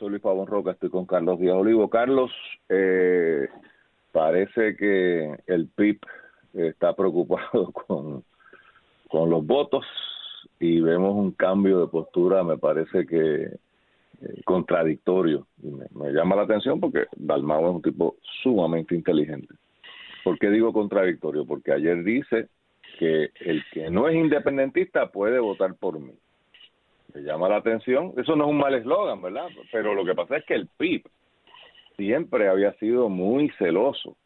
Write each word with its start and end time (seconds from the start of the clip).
Soy 0.00 0.08
Luis 0.08 0.22
Pavón 0.22 0.46
Roca, 0.46 0.70
estoy 0.70 0.88
con 0.88 1.04
Carlos 1.04 1.38
Díaz 1.38 1.56
Olivo. 1.56 1.90
Carlos, 1.90 2.32
eh, 2.70 3.48
parece 4.12 4.74
que 4.74 5.36
el 5.46 5.68
PIB 5.68 6.00
está 6.54 6.94
preocupado 6.96 7.70
con, 7.86 8.24
con 9.10 9.28
los 9.28 9.44
votos 9.44 9.84
y 10.58 10.80
vemos 10.80 11.14
un 11.14 11.32
cambio 11.32 11.80
de 11.80 11.88
postura, 11.88 12.42
me 12.42 12.56
parece 12.56 13.06
que 13.06 13.42
eh, 13.42 14.42
contradictorio. 14.46 15.46
Y 15.62 15.68
me, 15.68 16.12
llama 16.14 16.34
la 16.34 16.42
atención 16.44 16.80
porque 16.80 17.04
Dalmau 17.16 17.68
es 17.68 17.74
un 17.74 17.82
tipo 17.82 18.16
sumamente 18.42 18.94
inteligente. 18.94 19.54
¿Por 20.24 20.38
qué 20.38 20.48
digo 20.48 20.72
contradictorio? 20.72 21.44
Porque 21.44 21.74
ayer 21.74 22.02
dice 22.02 22.48
que 22.98 23.28
el 23.40 23.62
que 23.70 23.90
no 23.90 24.08
es 24.08 24.16
independentista 24.16 25.10
puede 25.10 25.40
votar 25.40 25.74
por 25.74 26.00
mí. 26.00 26.14
Me 27.14 27.22
llama 27.22 27.48
la 27.48 27.56
atención. 27.56 28.12
Eso 28.16 28.36
no 28.36 28.44
es 28.44 28.50
un 28.50 28.58
mal 28.58 28.74
eslogan, 28.74 29.20
¿verdad? 29.22 29.48
Pero 29.72 29.94
lo 29.94 30.04
que 30.04 30.14
pasa 30.14 30.36
es 30.36 30.44
que 30.44 30.54
el 30.54 30.68
PIB 30.76 31.02
siempre 31.96 32.48
había 32.48 32.72
sido 32.74 33.08
muy 33.08 33.50
celoso 33.58 34.16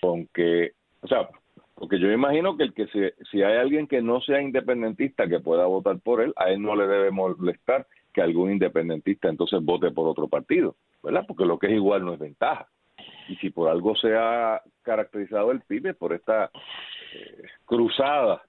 con 0.00 0.26
que, 0.28 0.72
o 1.02 1.08
sea, 1.08 1.28
porque 1.74 1.98
yo 1.98 2.10
imagino 2.10 2.56
que 2.56 2.64
el 2.64 2.74
que 2.74 2.86
si, 3.30 3.42
hay 3.42 3.56
alguien 3.56 3.86
que 3.86 4.02
no 4.02 4.20
sea 4.20 4.42
independentista 4.42 5.26
que 5.26 5.40
pueda 5.40 5.64
votar 5.66 5.98
por 6.00 6.20
él, 6.20 6.34
a 6.36 6.50
él 6.50 6.60
no 6.60 6.76
le 6.76 6.86
debe 6.86 7.10
molestar 7.10 7.86
que 8.12 8.20
algún 8.20 8.50
independentista 8.50 9.28
entonces 9.28 9.62
vote 9.62 9.90
por 9.90 10.08
otro 10.08 10.28
partido, 10.28 10.76
¿verdad? 11.02 11.24
Porque 11.26 11.46
lo 11.46 11.58
que 11.58 11.68
es 11.68 11.72
igual 11.72 12.04
no 12.04 12.14
es 12.14 12.18
ventaja. 12.18 12.68
Y 13.28 13.36
si 13.36 13.50
por 13.50 13.70
algo 13.70 13.94
se 13.96 14.14
ha 14.14 14.60
caracterizado 14.82 15.52
el 15.52 15.62
PIB 15.62 15.94
por 15.94 16.12
esta 16.12 16.50
eh, 17.14 17.42
cruzada 17.64 18.42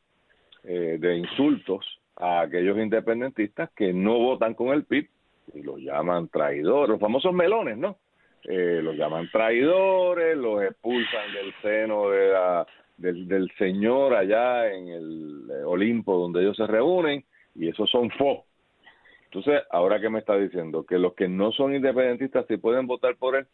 eh, 0.64 0.98
de 1.00 1.18
insultos 1.18 2.01
a 2.16 2.42
aquellos 2.42 2.78
independentistas 2.78 3.70
que 3.76 3.94
no 3.94 4.18
votan 4.20 4.54
con 4.54 4.70
el 4.70 4.86
PIB 4.86 5.10
y 5.54 5.62
los 5.62 5.80
llaman 5.80 6.28
traidores, 6.30 6.90
los 6.90 7.00
famosos 7.00 7.34
melones, 7.34 7.78
¿no? 7.78 7.98
Eh, 8.44 8.80
los 8.84 8.96
llaman 8.96 9.30
traidores, 9.32 10.36
los 10.36 10.64
expulsan 10.64 11.34
del 11.34 11.54
seno 11.62 12.10
de 12.10 12.30
la 12.30 12.68
del, 12.98 13.52
Señor 13.58 14.14
allá 14.14 14.72
en 14.72 14.88
el 14.88 15.48
eh, 15.50 15.64
Olimpo 15.64 16.18
donde 16.18 16.42
ellos 16.42 16.56
se 16.56 16.68
reúnen 16.68 17.24
y 17.56 17.68
esos 17.68 17.90
son 17.90 18.10
fo. 18.12 18.46
Entonces, 19.26 19.64
ahora 19.72 20.00
que 20.00 20.10
me 20.10 20.20
está 20.20 20.36
diciendo 20.36 20.86
que 20.86 21.00
los 21.00 21.14
que 21.14 21.28
no 21.28 21.52
son 21.52 21.74
independentistas 21.74 22.46
sí 22.48 22.58
pueden 22.58 22.86
votar 22.86 23.16
por 23.16 23.36
él, 23.38 23.48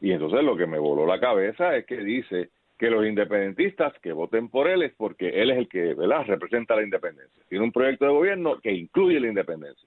y 0.00 0.12
entonces 0.12 0.42
lo 0.42 0.56
que 0.56 0.66
me 0.66 0.78
voló 0.78 1.06
la 1.06 1.20
cabeza 1.20 1.76
es 1.76 1.86
que 1.86 1.98
dice 1.98 2.50
que 2.80 2.88
los 2.88 3.04
independentistas 3.04 3.92
que 4.00 4.10
voten 4.10 4.48
por 4.48 4.66
él 4.66 4.80
es 4.80 4.94
porque 4.96 5.28
él 5.28 5.50
es 5.50 5.58
el 5.58 5.68
que 5.68 5.92
¿verdad? 5.92 6.24
representa 6.26 6.74
la 6.74 6.82
independencia. 6.82 7.44
Tiene 7.46 7.62
un 7.62 7.72
proyecto 7.72 8.06
de 8.06 8.10
gobierno 8.10 8.58
que 8.58 8.72
incluye 8.72 9.20
la 9.20 9.28
independencia. 9.28 9.86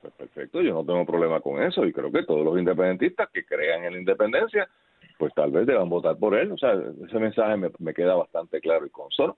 Pues 0.00 0.14
perfecto, 0.14 0.62
yo 0.62 0.72
no 0.72 0.86
tengo 0.86 1.04
problema 1.04 1.42
con 1.42 1.62
eso 1.62 1.84
y 1.84 1.92
creo 1.92 2.10
que 2.10 2.22
todos 2.22 2.46
los 2.46 2.58
independentistas 2.58 3.28
que 3.28 3.44
crean 3.44 3.84
en 3.84 3.92
la 3.92 3.98
independencia 3.98 4.66
pues 5.18 5.34
tal 5.34 5.50
vez 5.50 5.66
deban 5.66 5.90
votar 5.90 6.16
por 6.16 6.34
él. 6.34 6.50
O 6.50 6.56
sea, 6.56 6.80
ese 7.06 7.18
mensaje 7.18 7.58
me, 7.78 7.92
queda 7.92 8.14
bastante 8.14 8.58
claro 8.62 8.86
y 8.86 8.90
consono. 8.90 9.36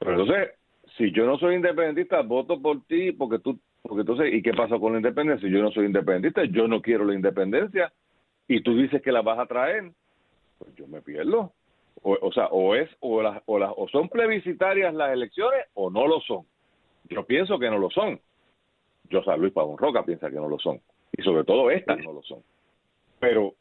Pero 0.00 0.10
entonces, 0.10 0.58
si 0.96 1.12
yo 1.12 1.24
no 1.24 1.38
soy 1.38 1.54
independentista, 1.54 2.20
voto 2.22 2.60
por 2.60 2.84
ti 2.86 3.12
porque 3.12 3.38
tú, 3.38 3.60
porque 3.80 4.00
entonces, 4.00 4.34
¿y 4.34 4.42
qué 4.42 4.54
pasa 4.54 4.76
con 4.80 4.94
la 4.94 4.98
independencia? 4.98 5.46
Si 5.46 5.54
yo 5.54 5.62
no 5.62 5.70
soy 5.70 5.86
independentista, 5.86 6.42
yo 6.46 6.66
no 6.66 6.82
quiero 6.82 7.04
la 7.04 7.14
independencia 7.14 7.92
y 8.48 8.60
tú 8.60 8.76
dices 8.76 9.00
que 9.02 9.12
la 9.12 9.22
vas 9.22 9.38
a 9.38 9.46
traer, 9.46 9.92
pues 10.58 10.74
yo 10.74 10.86
me 10.86 11.02
pierdo. 11.02 11.52
O, 12.02 12.18
o 12.20 12.32
sea, 12.32 12.46
o 12.48 12.74
es 12.74 12.90
o 13.00 13.22
las 13.22 13.42
o 13.46 13.58
las 13.58 13.72
o 13.76 13.88
son 13.88 14.08
plebiscitarias 14.08 14.92
las 14.94 15.12
elecciones 15.12 15.66
o 15.74 15.90
no 15.90 16.06
lo 16.06 16.20
son. 16.20 16.44
Yo 17.08 17.24
pienso 17.24 17.58
que 17.58 17.70
no 17.70 17.78
lo 17.78 17.90
son. 17.90 18.20
Yo, 19.10 19.22
sea, 19.22 19.36
Luis 19.36 19.52
Pabón 19.52 19.78
Roca 19.78 20.04
piensa 20.04 20.30
que 20.30 20.36
no 20.36 20.48
lo 20.48 20.58
son. 20.58 20.80
Y 21.12 21.22
sobre 21.22 21.44
todo 21.44 21.70
estas 21.70 21.98
no 21.98 22.12
lo 22.12 22.22
son. 22.22 22.42
Pero 23.20 23.54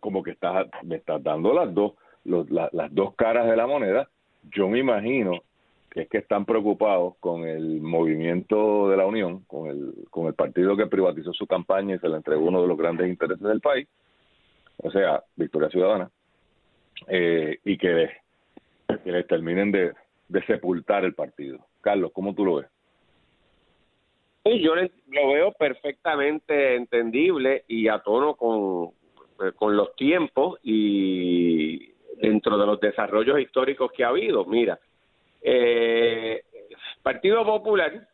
como 0.00 0.22
que 0.22 0.32
estás, 0.32 0.66
me 0.82 0.96
estás 0.96 1.22
dando 1.22 1.54
las 1.54 1.72
dos, 1.72 1.92
las 2.24 2.94
dos 2.94 3.14
caras 3.14 3.48
de 3.48 3.56
la 3.56 3.66
moneda. 3.66 4.08
Yo 4.50 4.68
me 4.68 4.78
imagino 4.78 5.42
que 5.90 6.02
es 6.02 6.08
que 6.08 6.18
están 6.18 6.44
preocupados 6.44 7.14
con 7.18 7.46
el 7.46 7.80
movimiento 7.80 8.90
de 8.90 8.96
la 8.96 9.06
Unión, 9.06 9.44
con 9.46 9.68
el, 9.68 9.94
con 10.10 10.26
el 10.26 10.34
partido 10.34 10.76
que 10.76 10.86
privatizó 10.86 11.32
su 11.32 11.46
campaña 11.46 11.96
y 11.96 11.98
se 11.98 12.08
le 12.08 12.16
entregó 12.16 12.44
uno 12.44 12.60
de 12.60 12.68
los 12.68 12.76
grandes 12.76 13.08
intereses 13.08 13.42
del 13.42 13.60
país, 13.60 13.88
o 14.78 14.90
sea, 14.90 15.22
Victoria 15.36 15.68
Ciudadana, 15.68 16.10
eh, 17.06 17.58
y 17.64 17.76
que, 17.78 18.10
les 19.04 19.26
terminen 19.26 19.70
de, 19.70 19.94
sepultar 20.46 21.04
el 21.04 21.14
partido. 21.14 21.58
Carlos, 21.80 22.10
¿cómo 22.12 22.34
tú 22.34 22.44
lo 22.44 22.56
ves? 22.56 22.66
yo 24.44 24.74
lo 24.74 25.28
veo 25.28 25.52
perfectamente 25.52 26.74
entendible 26.74 27.64
y 27.68 27.88
a 27.88 27.98
tono 27.98 28.34
con, 28.34 28.92
eh, 29.46 29.52
con 29.54 29.76
los 29.76 29.94
tiempos 29.94 30.58
y 30.62 31.92
dentro 32.16 32.56
de 32.56 32.66
los 32.66 32.80
desarrollos 32.80 33.38
históricos 33.40 33.92
que 33.92 34.04
ha 34.04 34.08
habido. 34.08 34.46
Mira, 34.46 34.78
eh, 35.42 36.44
Partido 37.02 37.44
Popular 37.44 38.08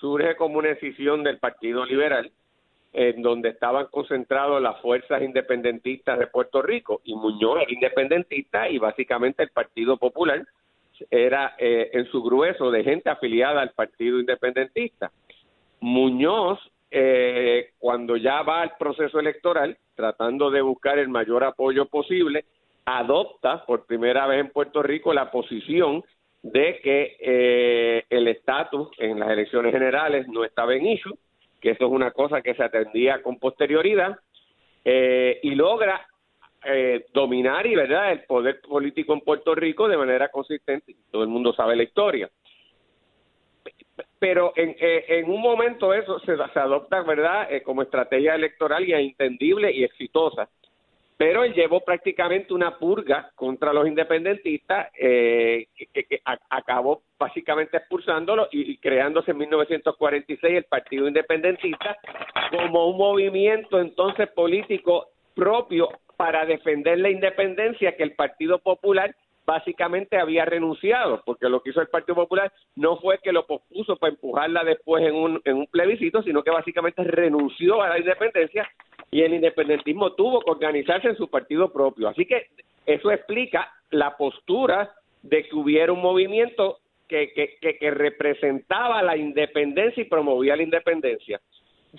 surge 0.00 0.36
como 0.36 0.58
una 0.58 0.68
decisión 0.68 1.22
del 1.22 1.38
Partido 1.38 1.84
Liberal, 1.84 2.32
en 2.92 3.22
donde 3.22 3.50
estaban 3.50 3.86
concentrados 3.86 4.60
las 4.60 4.80
fuerzas 4.80 5.22
independentistas 5.22 6.18
de 6.18 6.26
Puerto 6.26 6.60
Rico 6.60 7.00
y 7.04 7.14
Muñoz 7.14 7.62
era 7.62 7.72
independentista 7.72 8.68
y 8.68 8.78
básicamente 8.78 9.42
el 9.42 9.50
Partido 9.50 9.96
Popular 9.96 10.44
era 11.10 11.54
eh, 11.58 11.90
en 11.92 12.06
su 12.10 12.22
grueso 12.22 12.70
de 12.70 12.84
gente 12.84 13.08
afiliada 13.08 13.62
al 13.62 13.70
Partido 13.70 14.18
Independentista. 14.18 15.10
Muñoz, 15.80 16.58
eh, 16.90 17.70
cuando 17.78 18.16
ya 18.16 18.42
va 18.42 18.62
al 18.62 18.76
proceso 18.78 19.18
electoral, 19.18 19.78
tratando 19.94 20.50
de 20.50 20.60
buscar 20.60 20.98
el 20.98 21.08
mayor 21.08 21.44
apoyo 21.44 21.86
posible, 21.86 22.44
adopta 22.84 23.64
por 23.64 23.86
primera 23.86 24.26
vez 24.26 24.40
en 24.40 24.50
Puerto 24.50 24.82
Rico 24.82 25.14
la 25.14 25.30
posición 25.30 26.02
de 26.42 26.80
que 26.82 27.16
eh, 27.20 28.04
el 28.10 28.28
estatus 28.28 28.88
en 28.98 29.20
las 29.20 29.30
elecciones 29.30 29.72
generales 29.72 30.26
no 30.28 30.44
estaba 30.44 30.74
en 30.74 30.86
issue, 30.86 31.16
que 31.60 31.70
eso 31.70 31.86
es 31.86 31.90
una 31.90 32.10
cosa 32.10 32.42
que 32.42 32.54
se 32.54 32.64
atendía 32.64 33.22
con 33.22 33.38
posterioridad, 33.38 34.18
eh, 34.84 35.38
y 35.42 35.54
logra 35.54 36.06
eh, 36.64 37.06
dominar 37.12 37.66
y 37.66 37.74
verdad 37.74 38.12
el 38.12 38.24
poder 38.24 38.60
político 38.60 39.12
en 39.12 39.20
Puerto 39.20 39.54
Rico 39.54 39.88
de 39.88 39.96
manera 39.96 40.28
consistente. 40.28 40.96
Todo 41.10 41.22
el 41.22 41.28
mundo 41.28 41.52
sabe 41.52 41.76
la 41.76 41.82
historia 41.82 42.30
pero 44.18 44.52
en, 44.56 44.76
eh, 44.78 45.04
en 45.08 45.30
un 45.30 45.40
momento 45.40 45.94
eso 45.94 46.18
se, 46.20 46.36
se 46.36 46.58
adopta, 46.58 47.02
¿verdad?, 47.02 47.52
eh, 47.52 47.62
como 47.62 47.82
estrategia 47.82 48.34
electoral 48.34 48.86
y 48.86 48.92
es 48.92 49.00
entendible 49.00 49.72
y 49.72 49.84
exitosa. 49.84 50.48
Pero 51.16 51.44
él 51.44 51.52
llevó 51.54 51.80
prácticamente 51.80 52.54
una 52.54 52.78
purga 52.78 53.30
contra 53.34 53.72
los 53.72 53.86
independentistas 53.86 54.88
eh, 54.98 55.66
que, 55.92 56.20
acabó 56.48 57.02
básicamente 57.20 57.76
expulsándolo 57.76 58.48
y, 58.50 58.78
creándose 58.78 59.30
en 59.32 59.38
1946 59.38 60.56
el 60.56 60.64
Partido 60.64 61.06
Independentista 61.06 61.98
como 62.50 62.88
un 62.88 62.96
movimiento 62.96 63.78
entonces 63.78 64.28
político 64.30 65.08
propio 65.34 65.90
para 66.16 66.46
defender 66.46 66.98
la 66.98 67.10
independencia 67.10 67.94
que 67.96 68.02
el 68.02 68.14
Partido 68.14 68.58
Popular 68.58 69.14
básicamente 69.44 70.16
había 70.16 70.44
renunciado, 70.44 71.22
porque 71.24 71.48
lo 71.48 71.60
que 71.60 71.70
hizo 71.70 71.80
el 71.80 71.88
Partido 71.88 72.14
Popular 72.14 72.52
no 72.76 72.96
fue 72.98 73.18
que 73.18 73.32
lo 73.32 73.46
pospuso 73.46 73.96
para 73.96 74.12
empujarla 74.12 74.64
después 74.64 75.04
en 75.04 75.14
un, 75.14 75.40
en 75.44 75.56
un 75.56 75.66
plebiscito, 75.66 76.22
sino 76.22 76.42
que 76.42 76.50
básicamente 76.50 77.02
renunció 77.04 77.82
a 77.82 77.88
la 77.88 77.98
independencia 77.98 78.68
y 79.10 79.22
el 79.22 79.34
independentismo 79.34 80.12
tuvo 80.12 80.40
que 80.40 80.50
organizarse 80.50 81.08
en 81.08 81.16
su 81.16 81.28
partido 81.28 81.72
propio. 81.72 82.08
Así 82.08 82.26
que 82.26 82.46
eso 82.86 83.10
explica 83.10 83.72
la 83.90 84.16
postura 84.16 84.94
de 85.22 85.44
que 85.44 85.56
hubiera 85.56 85.92
un 85.92 86.00
movimiento 86.00 86.78
que, 87.10 87.90
representaba 87.90 89.02
la 89.02 89.16
independencia 89.16 90.02
y 90.02 90.06
promovía 90.06 90.56
la 90.56 90.62
independencia. 90.62 91.40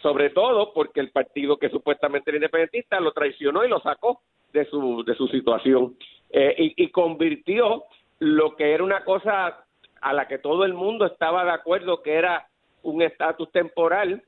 Sobre 0.02 0.30
todo 0.30 0.74
porque 0.74 1.02
el 1.02 1.12
partido 1.12 1.58
que 1.58 1.70
supuestamente 1.70 2.32
era 2.32 2.38
independentista 2.38 3.00
lo 3.00 3.12
traicionó 3.12 3.66
y 3.66 3.70
lo 3.70 3.82
sacó 3.82 4.22
de 4.54 4.66
su, 4.66 5.04
de 5.04 5.16
su 5.16 5.28
situación. 5.28 5.98
Eh, 6.30 6.74
y, 6.78 6.88
convirtió 6.92 7.84
lo 8.20 8.56
que 8.56 8.72
era 8.74 8.84
una 8.84 9.04
cosa 9.04 9.66
a 10.00 10.14
la 10.14 10.28
que 10.28 10.38
todo 10.38 10.64
el 10.64 10.74
mundo 10.74 11.06
estaba 11.06 11.44
de 11.44 11.52
acuerdo 11.52 12.02
que 12.02 12.14
era 12.14 12.48
un 12.84 13.02
estatus 13.02 13.52
temporal 13.52 14.24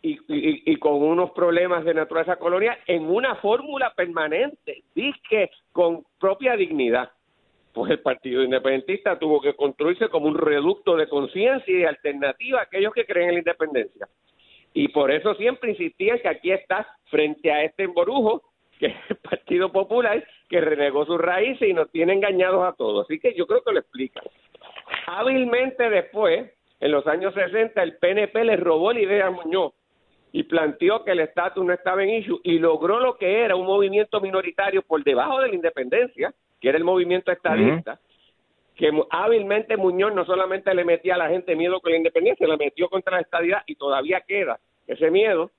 y, 0.00 0.20
y, 0.28 0.76
con 0.76 1.02
unos 1.02 1.32
problemas 1.32 1.84
de 1.84 1.94
naturaleza 1.94 2.36
colonial 2.36 2.78
en 2.86 3.10
una 3.10 3.34
fórmula 3.36 3.92
permanente, 3.96 4.84
que 5.28 5.50
con 5.72 6.04
propia 6.20 6.54
dignidad. 6.54 7.10
Pues 7.72 7.90
el 7.90 8.00
Partido 8.00 8.42
Independentista 8.42 9.18
tuvo 9.18 9.40
que 9.40 9.54
construirse 9.54 10.08
como 10.08 10.26
un 10.26 10.36
reducto 10.36 10.96
de 10.96 11.08
conciencia 11.08 11.78
y 11.78 11.84
alternativa 11.84 12.60
a 12.60 12.62
aquellos 12.62 12.92
que 12.92 13.04
creen 13.04 13.28
en 13.28 13.34
la 13.34 13.40
independencia. 13.40 14.08
Y 14.74 14.88
por 14.88 15.10
eso 15.10 15.34
siempre 15.34 15.70
insistía 15.70 16.18
que 16.18 16.28
aquí 16.28 16.52
está, 16.52 16.86
frente 17.06 17.50
a 17.50 17.64
este 17.64 17.84
emborujo, 17.84 18.42
que 18.78 18.86
es 18.86 18.94
el 19.08 19.16
Partido 19.16 19.72
Popular, 19.72 20.24
que 20.48 20.60
renegó 20.60 21.04
sus 21.04 21.18
raíces 21.18 21.68
y 21.68 21.72
nos 21.72 21.90
tiene 21.90 22.14
engañados 22.14 22.64
a 22.64 22.72
todos. 22.72 23.06
Así 23.06 23.18
que 23.18 23.34
yo 23.34 23.46
creo 23.46 23.62
que 23.62 23.72
lo 23.72 23.80
explica. 23.80 24.22
Hábilmente 25.06 25.88
después, 25.90 26.50
en 26.80 26.92
los 26.92 27.06
años 27.06 27.34
60, 27.34 27.82
el 27.82 27.96
PNP 27.96 28.44
le 28.44 28.56
robó 28.56 28.92
la 28.92 29.00
idea 29.00 29.26
a 29.26 29.30
Muñoz 29.30 29.72
y 30.32 30.42
planteó 30.44 31.04
que 31.04 31.12
el 31.12 31.20
estatus 31.20 31.64
no 31.64 31.72
estaba 31.72 32.02
en 32.04 32.10
issue 32.10 32.40
y 32.44 32.58
logró 32.58 33.00
lo 33.00 33.16
que 33.16 33.42
era 33.42 33.56
un 33.56 33.66
movimiento 33.66 34.20
minoritario 34.20 34.82
por 34.82 35.02
debajo 35.02 35.40
de 35.40 35.48
la 35.48 35.54
independencia, 35.54 36.34
que 36.60 36.68
era 36.68 36.78
el 36.78 36.84
movimiento 36.84 37.32
estadista, 37.32 37.98
que 38.74 38.90
hábilmente 39.10 39.76
Muñoz 39.76 40.14
no 40.14 40.24
solamente 40.24 40.74
le 40.74 40.84
metía 40.84 41.14
a 41.14 41.18
la 41.18 41.28
gente 41.28 41.56
miedo 41.56 41.80
con 41.80 41.90
la 41.90 41.98
independencia, 41.98 42.46
le 42.46 42.56
metió 42.56 42.88
contra 42.88 43.16
la 43.16 43.22
estadidad 43.22 43.62
y 43.66 43.74
todavía 43.74 44.22
queda 44.26 44.60
ese 44.86 45.10
miedo 45.10 45.50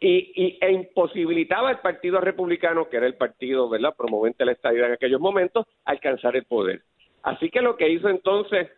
y, 0.00 0.32
y 0.34 0.58
e 0.60 0.72
imposibilitaba 0.72 1.68
al 1.68 1.80
Partido 1.80 2.20
Republicano, 2.20 2.88
que 2.88 2.96
era 2.96 3.06
el 3.06 3.16
partido, 3.16 3.68
¿verdad?, 3.68 3.94
promovente 3.96 4.38
de 4.38 4.46
la 4.46 4.52
estadidad 4.52 4.88
en 4.88 4.94
aquellos 4.94 5.20
momentos, 5.20 5.66
alcanzar 5.84 6.36
el 6.36 6.44
poder. 6.44 6.82
Así 7.22 7.50
que 7.50 7.62
lo 7.62 7.76
que 7.76 7.88
hizo 7.88 8.08
entonces 8.08 8.68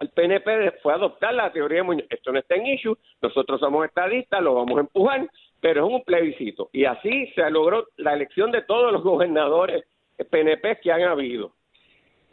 el 0.00 0.08
PNP 0.10 0.80
fue 0.82 0.92
adoptar 0.92 1.32
la 1.32 1.52
teoría 1.52 1.78
de 1.78 1.82
Muñoz. 1.84 2.06
Esto 2.10 2.32
no 2.32 2.40
está 2.40 2.56
en 2.56 2.66
issue, 2.66 2.96
nosotros 3.22 3.60
somos 3.60 3.86
estadistas, 3.86 4.42
lo 4.42 4.54
vamos 4.54 4.76
a 4.76 4.80
empujar, 4.80 5.28
pero 5.60 5.86
es 5.86 5.92
un 5.92 6.02
plebiscito. 6.02 6.70
Y 6.72 6.86
así 6.86 7.28
se 7.34 7.48
logró 7.50 7.86
la 7.96 8.14
elección 8.14 8.50
de 8.50 8.62
todos 8.62 8.92
los 8.92 9.04
gobernadores 9.04 9.84
PNP 10.24 10.80
que 10.80 10.92
han 10.92 11.02
habido. 11.02 11.52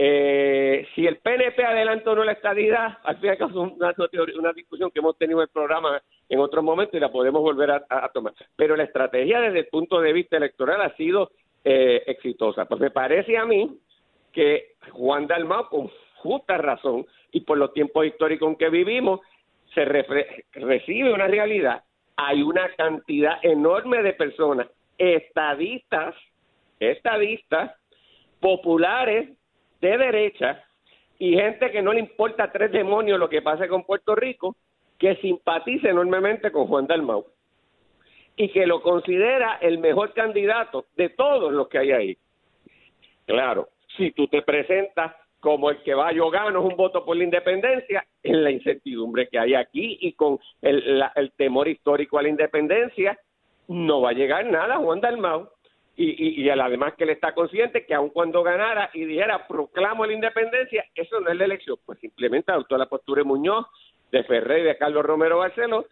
Eh, 0.02 0.88
si 0.96 1.06
el 1.06 1.18
PNP 1.18 1.62
adelantó 1.62 2.12
o 2.12 2.16
no 2.16 2.24
la 2.24 2.32
estadidad, 2.32 3.00
al 3.04 3.18
fin 3.18 3.26
y 3.26 3.30
al 3.30 3.38
cabo 3.38 3.68
es 3.68 4.36
una, 4.36 4.54
discusión 4.54 4.92
que 4.92 5.00
hemos 5.00 5.18
tenido 5.18 5.40
en 5.40 5.44
el 5.44 5.50
programa 5.50 6.02
en 6.30 6.40
otros 6.40 6.64
momentos 6.64 6.96
y 6.96 7.02
la 7.02 7.12
podemos 7.12 7.42
volver 7.42 7.72
a, 7.72 8.10
tomar. 8.14 8.34
Pero 8.56 8.78
la 8.78 8.84
estrategia 8.84 9.42
desde 9.42 9.60
el 9.60 9.68
punto 9.68 10.00
de 10.00 10.14
vista 10.14 10.38
electoral 10.38 10.82
ha 10.82 10.96
sido 10.96 11.32
eh, 11.66 12.04
exitosa. 12.08 12.64
Pues 12.64 12.80
me 12.80 12.92
parece 12.92 13.38
a 13.38 13.46
mí 13.46 13.78
que 14.32 14.76
Juan 14.92 15.28
Dalmau, 15.28 15.68
con 15.68 15.92
justa 16.16 16.58
razón, 16.58 17.06
y 17.32 17.42
por 17.42 17.58
los 17.58 17.74
tiempos 17.74 18.06
históricos 18.06 18.48
en 18.50 18.56
que 18.56 18.70
vivimos, 18.70 19.20
se 19.74 19.84
recibe 19.86 21.14
una 21.14 21.28
realidad. 21.28 21.84
Hay 22.16 22.42
una 22.42 22.70
cantidad 22.76 23.40
enorme 23.44 24.02
de 24.02 24.14
personas, 24.14 24.68
estadistas, 24.98 26.16
estadistas, 26.80 27.72
populares, 28.40 29.30
de 29.82 29.98
derecha, 29.98 30.64
y 31.18 31.34
gente 31.34 31.72
que 31.72 31.82
no 31.82 31.94
le 31.94 32.00
importa 32.00 32.52
tres 32.52 32.72
demonios 32.72 33.20
lo 33.20 33.30
que 33.30 33.42
pase 33.42 33.68
con 33.68 33.84
Puerto 33.84 34.16
Rico, 34.16 34.56
que 34.98 35.16
simpatiza 35.18 35.90
enormemente 35.90 36.52
con 36.52 36.68
Juan 36.68 36.88
Dalmau 36.88 37.26
y 38.36 38.50
que 38.50 38.66
lo 38.66 38.82
considera 38.82 39.58
el 39.62 39.80
mejor 39.80 40.14
candidato 40.14 40.86
de 40.96 41.10
todos 41.10 41.52
los 41.52 41.68
que 41.68 41.78
hay 41.78 41.92
ahí. 41.92 42.18
Claro, 43.26 43.70
si 43.98 44.12
tú 44.12 44.28
te 44.28 44.42
presentas 44.42 45.14
como 45.42 45.70
el 45.70 45.82
que 45.84 45.94
va 45.94 46.12
yo 46.12 46.30
gano 46.30 46.62
un 46.62 46.76
voto 46.76 47.06
por 47.06 47.18
la 47.18 47.24
independencia, 47.24 48.06
en 48.24 48.44
la 48.44 48.52
incertidumbre 48.52 49.28
que 49.28 49.40
hay 49.40 49.56
aquí 49.56 49.98
y 50.02 50.14
con 50.14 50.40
el, 50.62 51.04
el 51.16 51.32
temor 51.34 51.68
histórico 51.68 52.18
a 52.18 52.24
la 52.24 52.30
independencia, 52.30 53.18
no 53.68 54.02
va 54.02 54.12
a 54.12 54.14
llegar 54.14 54.46
nada 54.46 54.78
Juan 54.78 55.02
Dalmau. 55.02 55.50
Y, 56.02 56.42
y, 56.42 56.50
además 56.50 56.94
que 56.94 57.04
él 57.04 57.10
está 57.10 57.34
consciente 57.34 57.86
que 57.86 57.94
aun 57.94 58.10
cuando 58.12 58.42
ganara 58.42 58.90
y 58.94 59.04
dijera 59.04 59.46
proclamo 59.46 60.06
la 60.06 60.14
independencia, 60.14 60.86
eso 60.96 61.20
no 61.20 61.30
es 61.30 61.36
la 61.36 61.44
elección, 61.44 61.76
pues 61.86 62.00
simplemente 62.00 62.54
adoptó 62.54 62.78
la 62.78 62.86
postura 62.86 63.20
de 63.20 63.26
Muñoz, 63.26 63.66
de 64.10 64.24
Ferrer 64.24 64.60
y 64.60 64.64
de 64.64 64.78
Carlos 64.78 65.06
Romero 65.06 65.40
Barceló, 65.40 65.86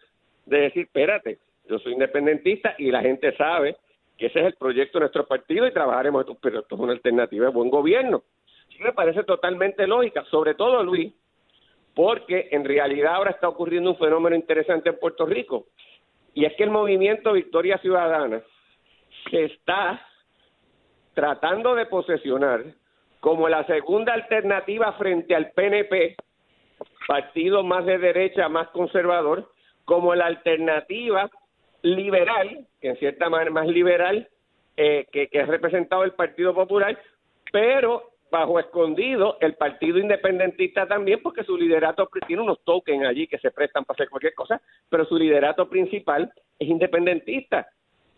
de 0.46 0.60
decir, 0.60 0.86
espérate, 0.86 1.40
yo 1.68 1.78
soy 1.78 1.92
independentista 1.92 2.74
y 2.78 2.90
la 2.90 3.02
gente 3.02 3.36
sabe 3.36 3.76
que 4.16 4.28
ese 4.28 4.40
es 4.40 4.46
el 4.46 4.54
proyecto 4.54 4.96
de 4.96 5.02
nuestro 5.02 5.26
partido 5.26 5.66
y 5.66 5.72
trabajaremos, 5.72 6.24
pero 6.40 6.60
esto 6.60 6.74
es 6.74 6.80
una 6.80 6.92
alternativa 6.94 7.44
de 7.44 7.52
buen 7.52 7.68
gobierno. 7.68 8.22
Me 8.80 8.94
parece 8.94 9.24
totalmente 9.24 9.86
lógica, 9.86 10.24
sobre 10.30 10.54
todo 10.54 10.82
Luis, 10.84 11.12
porque 11.94 12.48
en 12.50 12.64
realidad 12.64 13.16
ahora 13.16 13.32
está 13.32 13.46
ocurriendo 13.46 13.90
un 13.90 13.98
fenómeno 13.98 14.34
interesante 14.34 14.88
en 14.88 14.98
Puerto 14.98 15.26
Rico, 15.26 15.66
y 16.32 16.46
es 16.46 16.54
que 16.54 16.64
el 16.64 16.70
movimiento 16.70 17.34
Victoria 17.34 17.76
Ciudadana 17.76 18.42
se 19.30 19.44
está 19.44 20.00
tratando 21.14 21.74
de 21.74 21.86
posesionar 21.86 22.64
como 23.20 23.48
la 23.48 23.64
segunda 23.66 24.14
alternativa 24.14 24.92
frente 24.92 25.34
al 25.34 25.50
PNP, 25.50 26.16
partido 27.06 27.64
más 27.64 27.84
de 27.84 27.98
derecha, 27.98 28.48
más 28.48 28.68
conservador, 28.68 29.50
como 29.84 30.14
la 30.14 30.26
alternativa 30.26 31.28
liberal, 31.82 32.66
que 32.80 32.90
en 32.90 32.96
cierta 32.98 33.28
manera 33.28 33.50
más 33.50 33.66
liberal, 33.66 34.28
eh, 34.76 35.06
que, 35.10 35.28
que 35.28 35.40
es 35.40 35.48
representado 35.48 36.04
el 36.04 36.12
Partido 36.12 36.54
Popular, 36.54 36.96
pero 37.50 38.10
bajo 38.30 38.60
escondido 38.60 39.38
el 39.40 39.54
Partido 39.54 39.98
Independentista 39.98 40.86
también, 40.86 41.20
porque 41.22 41.44
su 41.44 41.56
liderato 41.56 42.08
tiene 42.26 42.42
unos 42.42 42.62
tokens 42.64 43.06
allí 43.06 43.26
que 43.26 43.38
se 43.38 43.50
prestan 43.50 43.84
para 43.84 43.96
hacer 43.96 44.10
cualquier 44.10 44.34
cosa, 44.34 44.60
pero 44.88 45.04
su 45.06 45.16
liderato 45.16 45.68
principal 45.68 46.32
es 46.58 46.68
independentista, 46.68 47.66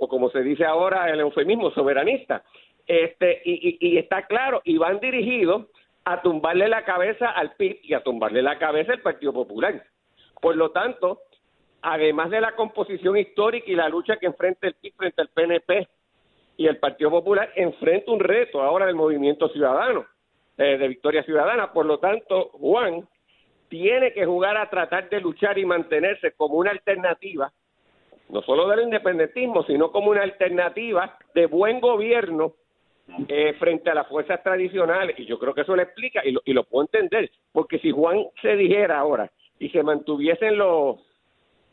o 0.01 0.09
como 0.09 0.31
se 0.31 0.41
dice 0.41 0.65
ahora 0.65 1.11
el 1.11 1.21
eufemismo, 1.21 1.71
soberanista. 1.73 2.43
Este, 2.87 3.43
y, 3.45 3.77
y, 3.79 3.99
está 3.99 4.27
claro, 4.27 4.63
y 4.65 4.79
van 4.79 4.99
dirigidos 4.99 5.67
a 6.05 6.23
tumbarle 6.23 6.69
la 6.69 6.85
cabeza 6.85 7.31
al 7.31 7.53
PIB 7.53 7.81
y 7.83 7.95
a 7.95 8.03
tumbarle 8.03 8.43
la 8.43 8.59
cabeza 8.59 8.95
al 8.95 9.03
Partido 9.03 9.35
Popular. 9.35 9.85
Por 10.41 10.57
lo 10.57 10.71
tanto, 10.71 11.21
además 11.83 12.31
de 12.31 12.41
la 12.41 12.53
composición 12.53 13.19
histórica 13.19 13.71
y 13.71 13.75
la 13.75 13.91
lucha 13.91 14.17
que 14.17 14.27
enfrenta 14.27 14.67
el 14.67 14.75
PIB 14.75 14.95
frente 14.97 15.21
al 15.21 15.29
PNP 15.29 15.89
y 16.57 16.67
el 16.67 16.79
Partido 16.79 17.11
Popular 17.11 17.53
enfrenta 17.55 18.11
un 18.11 18.21
reto 18.21 18.63
ahora 18.63 18.87
del 18.87 18.95
movimiento 18.95 19.51
ciudadano, 19.51 20.07
eh, 20.57 20.79
de 20.79 20.89
Victoria 20.89 21.23
Ciudadana. 21.25 21.75
Por 21.75 21.85
lo 21.85 21.99
tanto, 21.99 22.49
Juan 22.55 23.07
tiene 23.69 24.15
que 24.15 24.25
jugar 24.25 24.57
a 24.57 24.71
tratar 24.71 25.11
de 25.11 25.21
luchar 25.21 25.59
y 25.59 25.67
mantenerse 25.67 26.33
como 26.33 26.55
una 26.55 26.71
alternativa, 26.71 27.53
no 28.31 28.43
solo 28.43 28.69
del 28.69 28.83
independentismo, 28.83 29.65
sino 29.65 29.91
como 29.91 30.11
una 30.11 30.23
alternativa 30.23 31.19
de 31.35 31.47
buen 31.47 31.81
gobierno 31.81 32.55
eh, 33.29 33.55
frente 33.59 33.91
a 33.91 33.95
las 33.95 34.09
fuerzas 34.09 34.43
tradicionales. 34.43 35.19
Y 35.19 35.27
yo 35.27 35.39
creo 35.39 35.55
que 35.55 35.63
eso 35.63 35.75
le 35.75 35.83
explica 35.85 36.25
y 36.25 36.33
lo, 36.33 36.41
y 36.45 36.53
lo 36.53 36.65
puedo 36.65 36.85
entender, 36.85 37.31
porque 37.53 37.79
si 37.79 37.91
Juan 37.91 38.25
se 38.41 38.57
dijera 38.57 38.99
ahora 38.99 39.31
y 39.59 39.69
se 39.71 39.83
mantuviesen 39.83 40.57
los 40.57 40.99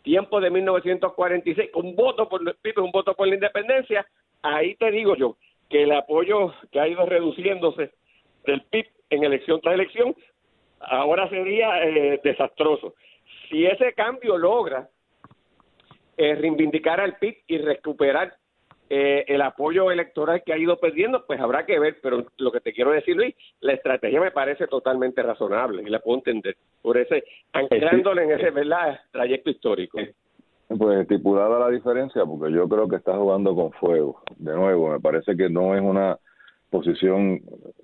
tiempos 0.02 0.42
de 0.42 0.50
1946, 0.50 1.72
un 1.76 1.96
voto 1.96 2.28
por 2.30 2.42
el 2.42 2.80
un 2.80 2.92
voto 2.92 3.14
por 3.14 3.28
la 3.28 3.36
independencia, 3.36 4.06
ahí 4.42 4.76
te 4.76 4.92
digo 4.92 5.16
yo 5.16 5.38
que 5.70 5.84
el 5.84 5.92
apoyo 5.92 6.54
que 6.72 6.80
ha 6.80 6.88
ido 6.88 7.06
reduciéndose 7.06 7.92
del 8.46 8.62
PIB 8.64 8.88
en 9.10 9.24
elección 9.24 9.60
tras 9.62 9.76
elección 9.76 10.16
ahora 10.80 11.30
sería 11.30 11.84
eh, 11.84 12.20
desastroso. 12.24 12.96
Si 13.50 13.66
ese 13.66 13.94
cambio 13.94 14.38
logra 14.38 14.90
eh, 16.18 16.36
reivindicar 16.36 17.00
al 17.00 17.18
PIB 17.18 17.38
y 17.48 17.58
recuperar 17.60 18.36
eh, 18.90 19.26
el 19.28 19.42
apoyo 19.42 19.92
electoral 19.92 20.44
que 20.46 20.54
ha 20.54 20.58
ido 20.58 20.80
perdiendo, 20.80 21.26
pues 21.26 21.40
habrá 21.42 21.66
que 21.66 21.78
ver, 21.78 21.98
pero 22.02 22.26
lo 22.38 22.52
que 22.52 22.62
te 22.62 22.72
quiero 22.72 22.92
decir, 22.92 23.16
Luis, 23.16 23.36
la 23.60 23.74
estrategia 23.74 24.22
me 24.22 24.32
parece 24.32 24.66
totalmente 24.68 25.22
razonable 25.22 25.84
y 25.84 25.90
la 25.90 26.00
puedo 26.00 26.20
entender, 26.20 26.56
por 26.82 26.98
ese, 26.98 27.24
anclándole 27.52 28.24
en 28.24 28.32
ese 28.32 28.50
¿verdad? 28.50 29.00
trayecto 29.12 29.50
histórico. 29.50 30.00
Pues 30.70 31.00
estipulada 31.00 31.60
la 31.60 31.70
diferencia, 31.70 32.26
porque 32.26 32.54
yo 32.54 32.68
creo 32.68 32.88
que 32.88 32.96
está 32.98 33.16
jugando 33.18 33.54
con 33.56 33.72
fuego. 33.74 34.22
De 34.38 34.54
nuevo, 34.54 34.92
me 34.92 35.00
parece 35.00 35.36
que 35.36 35.50
no 35.50 35.76
es 35.76 35.82
una 35.82 36.18
posición 36.70 37.40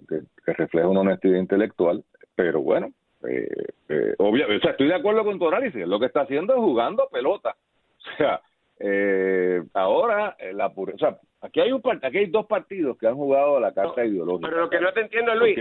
que, 0.07 0.21
refleja 0.45 0.87
una 0.87 1.01
honestidad 1.01 1.37
intelectual, 1.37 2.03
pero 2.35 2.61
bueno, 2.61 2.91
eh, 3.27 3.47
eh, 3.89 4.15
obvio, 4.17 4.45
o 4.47 4.59
sea, 4.59 4.71
estoy 4.71 4.87
de 4.87 4.95
acuerdo 4.95 5.23
con 5.23 5.39
tu 5.39 5.47
análisis. 5.47 5.85
Lo 5.85 5.99
que 5.99 6.07
está 6.07 6.21
haciendo 6.21 6.53
es 6.53 6.59
jugando 6.59 7.07
pelota. 7.11 7.55
O 8.13 8.17
sea, 8.17 8.41
eh, 8.79 9.61
ahora 9.73 10.35
eh, 10.39 10.51
la 10.53 10.67
o 10.67 10.97
sea, 10.97 11.17
aquí 11.41 11.61
hay 11.61 11.71
un 11.71 11.81
aquí 12.01 12.17
hay 12.17 12.25
dos 12.25 12.45
partidos 12.47 12.97
que 12.97 13.07
han 13.07 13.15
jugado 13.15 13.59
la 13.59 13.73
carta 13.73 14.03
ideológica. 14.03 14.49
Pero 14.49 14.63
lo 14.63 14.69
que 14.69 14.79
no 14.79 14.91
te 14.91 15.01
entiendo, 15.01 15.35
Luis, 15.35 15.57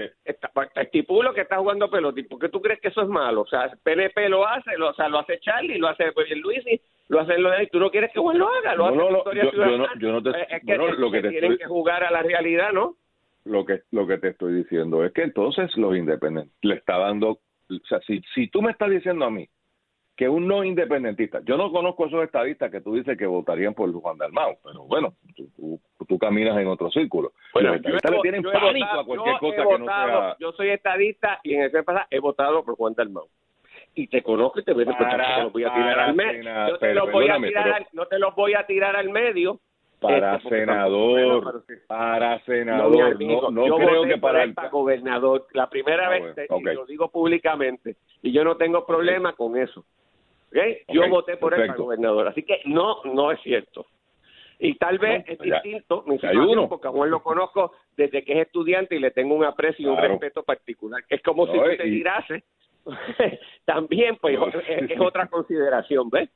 estipulo 0.75 1.35
que 1.35 1.43
está 1.43 1.59
jugando 1.59 1.91
pelota. 1.91 2.19
¿Y 2.19 2.25
por 2.25 2.39
qué 2.39 2.49
tú 2.49 2.61
crees 2.61 2.81
que 2.81 2.89
eso 2.89 3.03
es 3.03 3.09
malo? 3.09 3.43
O 3.43 3.47
sea, 3.47 3.71
PNP 3.83 4.29
lo 4.29 4.47
hace, 4.47 4.77
lo, 4.77 4.91
o 4.91 4.95
sea, 4.95 5.09
lo 5.09 5.19
hace 5.19 5.39
Charlie, 5.41 5.79
lo 5.79 5.89
hace 5.89 6.13
Luis 6.37 6.67
y 6.67 6.81
lo 7.09 7.21
hacen 7.21 7.43
lo 7.43 7.51
de 7.51 7.57
ahí. 7.59 7.67
Tú 7.69 7.79
no 7.79 7.91
quieres 7.91 8.11
que 8.13 8.21
Juan 8.21 8.39
lo 8.39 8.49
haga, 8.49 8.75
lo 8.75 8.91
no, 8.91 9.21
hace 9.21 9.37
yo, 9.37 9.53
yo, 9.53 9.79
no, 9.79 9.87
yo 9.99 10.13
no 10.13 10.23
te, 10.23 10.31
es 10.31 10.65
que, 10.65 10.77
lo 10.77 11.11
que 11.11 11.21
te 11.21 11.29
tienen 11.31 11.59
que 11.59 11.67
jugar 11.67 12.05
a 12.05 12.11
la 12.11 12.23
realidad, 12.23 12.73
¿no? 12.73 12.97
Lo 13.45 13.65
que 13.65 13.83
lo 13.91 14.07
que 14.07 14.19
te 14.19 14.29
estoy 14.29 14.55
diciendo 14.55 15.05
es 15.05 15.13
que 15.13 15.23
entonces 15.23 15.77
los 15.77 15.97
independientes 15.97 16.55
le 16.63 16.77
está 16.77 16.97
dando, 16.99 17.31
o 17.31 17.87
sea, 17.89 18.01
si 18.01 18.23
si 18.35 18.47
tú 18.49 18.63
me 18.63 18.71
estás 18.71 18.89
diciendo 18.89 19.25
a 19.25 19.31
mí 19.31 19.49
que 20.17 20.29
un 20.29 20.47
no 20.47 20.63
independentista, 20.63 21.41
yo 21.45 21.57
no 21.57 21.73
conozco 21.73 22.07
esos 22.07 22.23
estadistas 22.25 22.71
que 22.71 22.81
tú 22.81 22.95
dices 22.95 23.17
que 23.17 23.27
votarían 23.27 23.75
por 23.75 23.91
Juan 23.93 24.19
Dalmau, 24.19 24.59
pero 24.63 24.85
bueno, 24.85 25.15
tú, 25.35 25.81
tú, 26.07 26.19
caminas 26.19 26.57
en 26.59 26.69
otro 26.69 26.91
círculo. 26.91 27.33
Bueno, 27.55 27.75
estadistas 27.75 28.13
le 28.13 28.21
tienen 28.21 28.43
pánico 28.43 29.01
a 29.01 29.05
cualquier 29.05 29.39
cosa 29.39 29.57
que 29.57 29.79
no 29.79 29.87
sea. 29.87 30.37
Yo 30.39 30.53
soy 30.53 30.69
estadista 30.69 31.41
y 31.43 31.55
en 31.55 31.63
ese 31.63 31.83
pasado 31.83 32.07
he 32.11 32.21
votado 32.21 32.63
por 32.65 32.77
Juan 32.77 32.95
Dalmau 32.95 33.27
y 33.95 34.07
te 34.07 34.23
conozco 34.23 34.61
y 34.61 34.65
te, 34.65 34.73
voy, 34.73 34.85
a 34.85 35.49
voy 35.53 35.65
a 35.65 35.75
tirar 35.75 36.01
al 36.01 36.15
medio. 36.15 36.43
no 36.45 36.79
te 36.79 36.95
los 36.95 37.13
voy 37.13 37.29
a 37.29 37.37
tirar, 37.37 37.87
no 37.93 38.07
te 38.07 38.19
los 38.19 38.35
voy 38.35 38.55
a 38.55 38.67
tirar 38.67 38.97
al 38.97 39.11
medio. 39.11 39.61
Para 40.03 40.37
este, 40.37 40.49
senador, 40.49 41.65
para 41.87 42.45
senador, 42.45 43.21
no, 43.23 43.51
no, 43.51 43.77
creo 43.77 44.05
que 44.05 44.19
para 44.19 44.43
el 44.43 44.55
gobernador. 44.71 45.47
La 45.53 45.71
primera 45.71 46.09
ah, 46.09 46.11
vez, 46.11 46.35
te, 46.35 46.47
lo 46.49 46.85
digo 46.87 47.09
públicamente, 47.09 47.97
y 48.21 48.33
yo 48.33 48.45
no 48.45 48.57
tengo 48.57 48.85
problema 48.85 49.33
con 49.35 49.57
eso. 49.57 49.85
Yo 50.89 51.09
voté 51.09 51.37
por 51.37 51.55
él 51.55 51.67
para 51.67 51.79
gobernador, 51.79 52.29
así 52.29 52.43
que 52.43 52.61
no, 52.67 53.03
no 53.05 53.33
es 53.33 53.41
cierto. 53.43 53.87
Y 54.59 54.75
tal 54.75 54.99
vez 54.99 55.25
es 55.27 55.39
distinto 55.41 56.05
mi 56.07 56.19
situación, 56.19 56.69
porque 56.69 56.89
Juan 56.89 57.11
lo 57.11 57.23
conozco 57.23 57.73
desde 57.97 58.23
que 58.23 58.33
es 58.35 58.47
estudiante 58.47 58.95
y 58.95 59.01
le 59.01 59.11
tengo 59.11 59.35
un 59.35 59.45
aprecio 59.45 59.89
y 59.89 59.91
un 59.91 59.97
respeto 59.97 60.45
particular. 60.45 61.03
Es 61.09 61.21
como 61.23 61.47
si 61.47 61.59
usted 61.59 61.85
y... 61.85 61.99
tirase, 61.99 62.45
también 63.65 64.17
pues 64.21 64.39
es, 64.69 65.01
otra 65.01 65.27
consideración, 65.27 66.11
¿ves? 66.11 66.31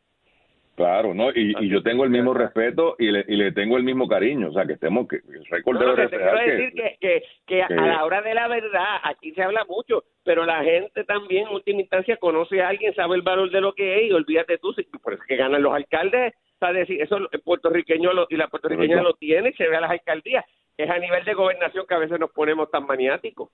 Claro, 0.77 1.15
¿no? 1.15 1.31
Y, 1.35 1.71
yo 1.71 1.83
tengo 1.83 2.05
el 2.05 2.11
mismo 2.11 2.35
respeto 2.35 2.97
y 2.99 3.11
le, 3.11 3.25
y 3.27 3.37
le 3.37 3.51
tengo 3.53 3.79
el 3.79 3.83
mismo 3.83 4.07
cariño, 4.07 4.51
o 4.51 4.53
sea, 4.53 4.67
que 4.67 4.75
estemos, 4.75 5.09
que 5.09 5.17
el 5.17 5.47
récord 5.47 5.81
no, 5.81 5.95
te 5.95 6.09
quiero 6.11 6.39
decir 6.39 6.73
que, 7.01 7.23
que, 7.47 7.63
a 7.63 7.69
la 7.71 8.05
hora 8.05 8.21
de 8.21 8.35
la 8.35 8.47
verdad, 8.47 8.99
aquí 9.03 9.33
se 9.33 9.43
habla 9.43 9.65
mucho, 9.67 10.05
pero 10.23 10.45
la 10.45 10.63
gente 10.63 11.05
también 11.05 11.47
en 11.47 11.55
última 11.55 11.81
instancia 11.81 12.19
conoce 12.19 12.61
a 12.61 12.69
alguien, 12.69 12.95
sabe 12.95 13.17
el 13.17 13.23
valor 13.23 13.51
de 13.51 13.63
lo 13.63 13.73
que 13.73 13.97
es 13.97 14.11
y 14.11 14.13
olvídate 14.13 14.59
tú, 14.59 14.75
por 15.03 15.15
eso 15.15 15.23
es 15.23 15.29
que 15.29 15.37
ganan 15.37 15.63
los 15.63 15.73
alcaldes, 15.73 16.35
¿sabes? 16.61 16.87
decir, 16.87 17.01
eso 17.01 17.17
el 17.17 17.41
puertorriqueño 17.41 18.13
lo, 18.13 18.27
y 18.29 18.37
la 18.37 18.49
puertorriqueña 18.49 19.01
lo 19.01 19.15
tiene 19.15 19.49
y 19.49 19.55
se 19.55 19.69
ve 19.69 19.77
a 19.77 19.81
las 19.81 19.91
alcaldías, 19.91 20.45
es 20.77 20.91
a 20.91 20.99
nivel 20.99 21.25
de 21.25 21.33
gobernación 21.33 21.87
que 21.89 21.95
a 21.95 21.99
veces 21.99 22.21
nos 22.21 22.33
ponemos 22.33 22.71
tan 22.71 22.85
maniáticos. 22.85 23.49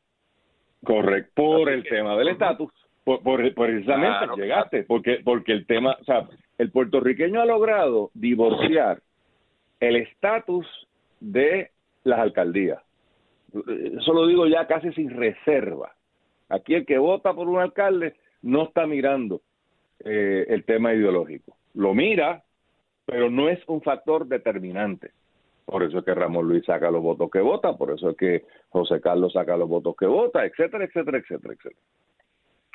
Correcto, 0.83 1.31
por 1.37 1.71
el 1.71 1.85
tema 1.85 2.17
del 2.17 2.31
estatus. 2.31 2.73
Por, 3.05 3.23
precisamente 3.55 4.27
llegaste, 4.37 4.85
porque 4.85 5.21
porque 5.25 5.53
el 5.53 5.67
tema, 5.67 5.97
o 6.01 6.05
sea, 6.05 6.29
el 6.63 6.71
puertorriqueño 6.71 7.41
ha 7.41 7.45
logrado 7.45 8.13
divorciar 8.15 9.03
el 9.81 9.97
estatus 9.97 10.65
de 11.19 11.73
las 12.05 12.21
alcaldías. 12.21 12.81
Eso 13.53 14.13
lo 14.13 14.29
digo 14.29 14.47
ya 14.47 14.69
casi 14.69 14.93
sin 14.93 15.11
reserva. 15.11 15.93
Aquí 16.49 16.75
el 16.75 16.87
que 16.87 16.99
vota 16.99 17.35
por 17.35 17.49
un 17.49 17.59
alcalde 17.59 18.15
no 18.43 18.63
está 18.63 18.87
mirando 18.87 19.41
eh, 20.05 20.47
el 20.49 20.65
tema 20.65 20.95
ideológico. 20.95 21.57
Lo 21.75 21.95
mira, 21.95 22.45
pero 23.07 23.29
no 23.29 23.49
es 23.49 23.59
un 23.67 23.83
factor 23.83 24.27
determinante. 24.27 25.11
Por 25.65 25.83
eso 25.83 25.99
es 25.99 26.05
que 26.05 26.15
Ramón 26.15 26.47
Luis 26.47 26.65
saca 26.65 26.93
los 26.93 27.03
votos 27.03 27.29
que 27.29 27.41
vota, 27.41 27.77
por 27.77 27.91
eso 27.91 28.11
es 28.11 28.17
que 28.17 28.45
José 28.69 29.01
Carlos 29.01 29.33
saca 29.33 29.57
los 29.57 29.69
votos 29.69 29.97
que 29.97 30.07
vota, 30.07 30.47
etcétera, 30.47 30.85
etcétera, 30.85 31.19
etcétera, 31.19 31.55
etcétera. 31.55 31.81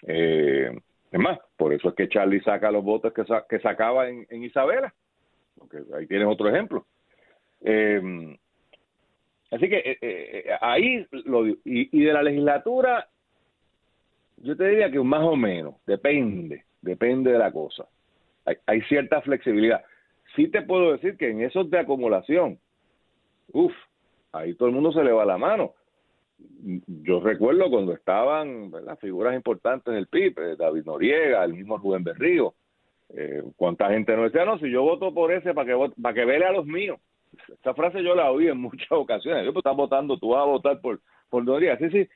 Eh, 0.08 0.77
es 1.11 1.19
más, 1.19 1.39
por 1.55 1.73
eso 1.73 1.89
es 1.89 1.95
que 1.95 2.09
Charlie 2.09 2.41
saca 2.41 2.71
los 2.71 2.83
votos 2.83 3.13
que, 3.13 3.23
que 3.49 3.59
sacaba 3.59 4.09
en, 4.09 4.43
Isabela, 4.43 4.93
porque 5.57 5.77
ahí 5.95 6.05
tienes 6.07 6.27
otro 6.27 6.49
ejemplo. 6.49 6.85
Eh, 7.61 8.37
así 9.51 9.69
que 9.69 9.77
eh, 9.77 9.97
eh, 10.01 10.57
ahí 10.61 11.07
lo 11.25 11.47
y, 11.47 11.57
y 11.63 12.03
de 12.03 12.13
la 12.13 12.23
legislatura, 12.23 13.07
yo 14.37 14.55
te 14.57 14.67
diría 14.67 14.91
que 14.91 14.99
más 14.99 15.23
o 15.23 15.35
menos, 15.35 15.75
depende, 15.85 16.65
depende 16.81 17.31
de 17.31 17.39
la 17.39 17.51
cosa. 17.51 17.87
Hay, 18.45 18.57
hay 18.65 18.81
cierta 18.83 19.21
flexibilidad. 19.21 19.83
Sí 20.35 20.49
te 20.49 20.61
puedo 20.61 20.91
decir 20.91 21.17
que 21.17 21.29
en 21.29 21.41
esos 21.41 21.69
de 21.69 21.79
acumulación, 21.79 22.59
uff, 23.53 23.73
ahí 24.33 24.53
todo 24.55 24.67
el 24.67 24.75
mundo 24.75 24.91
se 24.91 25.03
le 25.03 25.11
va 25.11 25.25
la 25.25 25.37
mano 25.37 25.73
yo 26.88 27.20
recuerdo 27.20 27.70
cuando 27.70 27.94
estaban 27.94 28.72
las 28.84 29.00
figuras 29.00 29.36
importantes 29.36 29.94
del 29.94 30.08
PIB, 30.08 30.39
eh, 30.39 30.56
David 30.58 30.86
Noriega, 30.86 31.44
el 31.44 31.53
mismo 31.53 31.77
Rubén 31.77 32.03
Berrío, 32.03 32.53
eh, 33.10 33.41
cuánta 33.56 33.89
gente 33.89 34.15
no 34.15 34.24
decía, 34.24 34.46
no, 34.46 34.60
si 34.60 34.70
yo 34.70 34.84
voto 34.84 35.13
por 35.13 35.32
ese 35.32 35.53
para 35.53 35.67
que 35.67 35.91
para 36.01 36.13
que 36.13 36.25
vele 36.25 36.46
a 36.46 36.51
los 36.51 36.65
míos. 36.65 37.00
Esa 37.60 37.74
frase 37.74 38.03
yo 38.03 38.15
la 38.15 38.32
oí 38.32 38.48
en 38.48 38.60
muchas 38.60 38.88
ocasiones. 38.91 39.46
Yo, 39.46 39.53
pues 39.53 39.62
estás 39.62 39.75
votando, 39.75 40.17
tú 40.17 40.29
vas 40.29 40.41
a 40.41 40.46
votar 40.46 40.82
por, 40.82 41.00
por 41.29 41.44
Noriega. 41.44 41.77
Sí, 41.77 41.89
sí, 41.89 42.08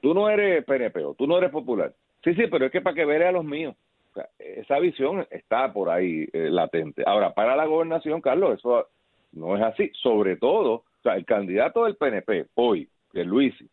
tú 0.00 0.14
no 0.14 0.28
eres 0.28 0.64
PNP 0.64 1.04
o 1.04 1.14
tú 1.14 1.26
no 1.26 1.38
eres 1.38 1.50
popular. 1.50 1.92
Sí, 2.24 2.34
sí, 2.34 2.44
pero 2.50 2.66
es 2.66 2.72
que 2.72 2.80
para 2.80 2.94
que 2.94 3.04
vele 3.04 3.26
a 3.26 3.32
los 3.32 3.44
míos. 3.44 3.76
esa 4.38 4.78
visión 4.78 5.26
está 5.30 5.72
por 5.72 5.90
ahí 5.90 6.26
eh, 6.32 6.48
latente. 6.50 7.02
Ahora, 7.06 7.34
para 7.34 7.54
la 7.54 7.66
gobernación, 7.66 8.20
Carlos, 8.20 8.58
eso 8.58 8.88
no 9.32 9.56
es 9.56 9.62
así. 9.62 9.90
Sobre 9.94 10.36
todo, 10.36 10.72
o 10.72 11.02
sea, 11.02 11.14
el 11.14 11.24
candidato 11.24 11.84
del 11.84 11.96
PNP 11.96 12.46
hoy, 12.54 12.88
de 13.16 13.24
Luisi, 13.24 13.68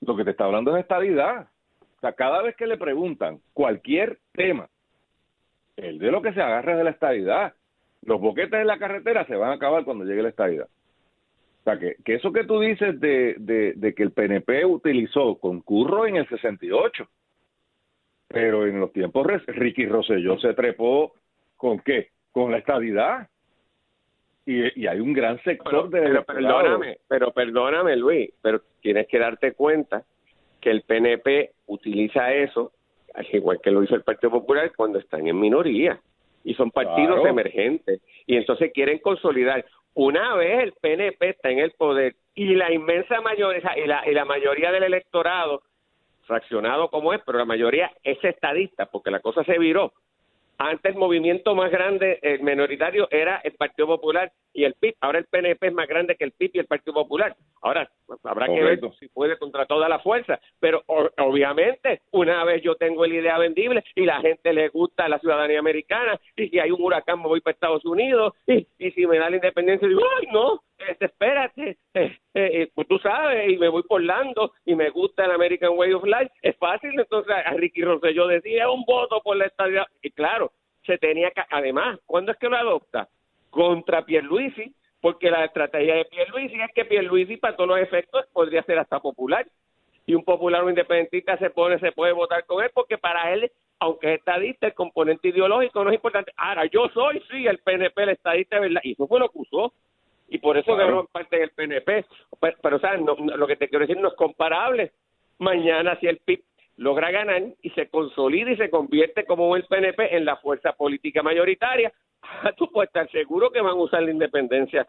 lo 0.00 0.16
que 0.16 0.24
te 0.24 0.30
está 0.30 0.44
hablando 0.44 0.74
es 0.74 0.82
estabilidad. 0.82 1.48
O 1.80 2.00
sea, 2.00 2.12
cada 2.12 2.42
vez 2.42 2.56
que 2.56 2.66
le 2.66 2.78
preguntan 2.78 3.40
cualquier 3.52 4.18
tema, 4.32 4.68
el 5.76 5.98
de 5.98 6.10
lo 6.10 6.22
que 6.22 6.32
se 6.32 6.40
agarra 6.40 6.72
es 6.72 6.78
de 6.78 6.84
la 6.84 6.90
estabilidad. 6.90 7.54
Los 8.02 8.20
boquetes 8.20 8.60
en 8.60 8.66
la 8.66 8.78
carretera 8.78 9.26
se 9.26 9.36
van 9.36 9.50
a 9.50 9.54
acabar 9.54 9.84
cuando 9.84 10.04
llegue 10.04 10.22
la 10.22 10.28
estabilidad. 10.30 10.68
O 11.60 11.64
sea, 11.64 11.78
que, 11.78 11.96
que 12.04 12.14
eso 12.14 12.32
que 12.32 12.44
tú 12.44 12.60
dices 12.60 12.98
de, 13.00 13.36
de, 13.38 13.94
que 13.94 14.02
el 14.02 14.12
PNP 14.12 14.64
utilizó 14.66 15.36
concurro 15.36 16.06
en 16.06 16.16
el 16.16 16.28
68, 16.28 17.08
pero 18.28 18.66
en 18.66 18.80
los 18.80 18.92
tiempos 18.92 19.26
Ricky 19.46 19.86
Rosselló 19.86 20.38
se 20.38 20.52
trepó 20.52 21.14
con 21.56 21.78
qué? 21.80 22.10
Con 22.32 22.50
la 22.50 22.58
estabilidad 22.58 23.28
y, 24.46 24.86
hay 24.86 25.00
un 25.00 25.12
gran 25.12 25.42
sector 25.42 25.88
de 25.88 26.00
pero 26.02 26.24
perdóname 26.24 26.98
pero 27.08 27.32
perdóname 27.32 27.96
Luis 27.96 28.30
pero 28.42 28.60
tienes 28.82 29.08
que 29.08 29.18
darte 29.18 29.52
cuenta 29.52 30.04
que 30.60 30.70
el 30.70 30.82
PNP 30.82 31.52
utiliza 31.66 32.32
eso 32.32 32.72
al 33.14 33.26
igual 33.32 33.60
que 33.62 33.70
lo 33.70 33.82
hizo 33.82 33.94
el 33.94 34.02
Partido 34.02 34.32
Popular 34.32 34.72
cuando 34.76 34.98
están 34.98 35.26
en 35.26 35.38
minoría 35.38 36.00
y 36.44 36.54
son 36.54 36.70
partidos 36.70 37.26
emergentes. 37.26 38.02
Y 38.26 38.36
entonces 38.36 38.70
quieren 38.72 38.98
consolidar. 38.98 39.64
Una 39.94 40.34
vez 40.34 40.62
el 40.62 40.72
PNP 40.72 41.30
está 41.30 41.50
en 41.50 41.60
el 41.60 41.72
poder 41.72 42.14
y 42.34 42.54
la 42.54 42.72
inmensa 42.72 43.20
mayoría 43.20 43.62
y 43.76 43.86
la, 43.86 44.08
y 44.08 44.12
la 44.12 44.24
mayoría 44.24 44.70
del 44.70 44.82
electorado 44.82 45.62
fraccionado 46.26 46.88
como 46.88 47.12
es 47.12 47.20
pero 47.24 47.38
la 47.38 47.44
mayoría 47.44 47.92
es 48.02 48.22
estadista 48.24 48.86
porque 48.86 49.10
la 49.10 49.20
cosa 49.20 49.44
se 49.44 49.58
viró 49.58 49.92
antes 50.58 50.92
el 50.92 50.98
movimiento 50.98 51.54
más 51.54 51.70
grande, 51.70 52.18
el 52.22 52.40
minoritario, 52.40 53.08
era 53.10 53.40
el 53.44 53.52
Partido 53.52 53.86
Popular 53.88 54.32
y 54.52 54.64
el 54.64 54.74
PIB. 54.74 54.94
Ahora 55.00 55.18
el 55.18 55.26
PNP 55.26 55.66
es 55.66 55.72
más 55.72 55.88
grande 55.88 56.16
que 56.16 56.24
el 56.24 56.32
PIB 56.32 56.50
y 56.54 56.58
el 56.60 56.66
Partido 56.66 56.94
Popular. 56.94 57.36
Ahora 57.60 57.90
habrá 58.22 58.46
que 58.46 58.62
ver 58.62 58.80
si 59.00 59.08
puede 59.08 59.36
contra 59.38 59.66
toda 59.66 59.88
la 59.88 59.98
fuerza. 59.98 60.38
Pero 60.60 60.82
obviamente, 60.86 62.02
una 62.12 62.44
vez 62.44 62.62
yo 62.62 62.76
tengo 62.76 63.04
la 63.04 63.14
idea 63.14 63.38
vendible 63.38 63.82
y 63.94 64.04
la 64.04 64.20
gente 64.20 64.52
le 64.52 64.68
gusta 64.68 65.08
la 65.08 65.18
ciudadanía 65.18 65.58
americana 65.58 66.18
y 66.36 66.48
si 66.48 66.58
hay 66.58 66.70
un 66.70 66.80
huracán 66.80 67.20
me 67.20 67.28
voy 67.28 67.40
para 67.40 67.54
Estados 67.54 67.84
Unidos 67.84 68.34
y, 68.46 68.66
y 68.78 68.90
si 68.92 69.06
me 69.06 69.18
da 69.18 69.30
la 69.30 69.36
independencia 69.36 69.88
digo, 69.88 70.02
ay 70.18 70.28
no, 70.32 70.62
este, 70.78 71.06
espérate, 71.06 71.78
eh, 71.94 72.18
eh, 72.34 72.70
pues 72.74 72.88
tú 72.88 72.98
sabes, 72.98 73.50
y 73.50 73.56
me 73.56 73.68
voy 73.68 73.82
por 73.84 74.02
Lando 74.02 74.52
y 74.64 74.74
me 74.74 74.90
gusta 74.90 75.24
el 75.24 75.30
American 75.30 75.72
Way 75.76 75.92
of 75.92 76.04
Life, 76.04 76.30
es 76.42 76.56
fácil, 76.56 76.98
entonces 76.98 77.34
a 77.34 77.50
Ricky 77.52 77.82
Rosselló 77.82 78.26
decía 78.26 78.70
un 78.70 78.84
voto 78.84 79.20
por 79.22 79.36
la 79.36 79.46
estabilidad, 79.46 79.86
y 80.02 80.10
claro, 80.10 80.52
se 80.84 80.98
tenía 80.98 81.30
que, 81.30 81.42
además, 81.50 81.98
¿cuándo 82.06 82.32
es 82.32 82.38
que 82.38 82.48
lo 82.48 82.56
adopta? 82.56 83.08
Contra 83.50 84.04
Pierluisi, 84.04 84.74
porque 85.00 85.30
la 85.30 85.44
estrategia 85.44 85.96
de 85.96 86.04
Pierluisi 86.06 86.60
es 86.60 86.72
que 86.74 86.84
Pierluisi 86.84 87.36
para 87.36 87.56
todos 87.56 87.68
los 87.68 87.78
efectos 87.78 88.26
podría 88.32 88.62
ser 88.64 88.78
hasta 88.78 89.00
popular, 89.00 89.46
y 90.06 90.14
un 90.14 90.24
popular 90.24 90.62
o 90.64 90.68
independentista 90.68 91.38
se 91.38 91.48
pone, 91.50 91.78
se 91.78 91.92
puede 91.92 92.12
votar 92.12 92.44
con 92.44 92.62
él, 92.62 92.70
porque 92.74 92.98
para 92.98 93.32
él 93.32 93.50
aunque 93.80 94.14
es 94.14 94.18
estadista, 94.20 94.66
el 94.66 94.74
componente 94.74 95.28
ideológico 95.28 95.84
no 95.84 95.90
es 95.90 95.96
importante. 95.96 96.32
Ahora, 96.36 96.64
yo 96.66 96.88
soy, 96.94 97.22
sí, 97.30 97.46
el 97.46 97.58
PNP, 97.58 98.02
el 98.04 98.08
estadista, 98.10 98.58
¿verdad? 98.58 98.80
Y 98.82 98.92
eso 98.92 99.06
fue 99.06 99.20
lo 99.20 99.28
que 99.28 99.38
usó 99.38 99.74
y 100.28 100.38
por 100.38 100.56
eso 100.56 100.74
ganó 100.76 101.06
parte 101.06 101.38
del 101.38 101.50
PNP. 101.50 102.06
Pero, 102.62 102.78
¿sabes? 102.78 103.00
No, 103.02 103.14
lo 103.14 103.46
que 103.46 103.56
te 103.56 103.68
quiero 103.68 103.86
decir 103.86 104.00
no 104.00 104.08
es 104.08 104.14
comparable. 104.14 104.92
Mañana, 105.38 105.98
si 106.00 106.06
el 106.06 106.18
PIB 106.18 106.42
logra 106.76 107.10
ganar 107.10 107.42
y 107.62 107.70
se 107.70 107.88
consolida 107.88 108.50
y 108.50 108.56
se 108.56 108.70
convierte 108.70 109.24
como 109.24 109.54
el 109.56 109.64
PNP 109.64 110.16
en 110.16 110.24
la 110.24 110.36
fuerza 110.36 110.72
política 110.72 111.22
mayoritaria, 111.22 111.92
tú 112.56 112.70
puedes 112.70 112.88
estar 112.88 113.10
seguro 113.10 113.50
que 113.50 113.60
van 113.60 113.72
a 113.72 113.82
usar 113.82 114.02
la 114.02 114.10
independencia 114.10 114.86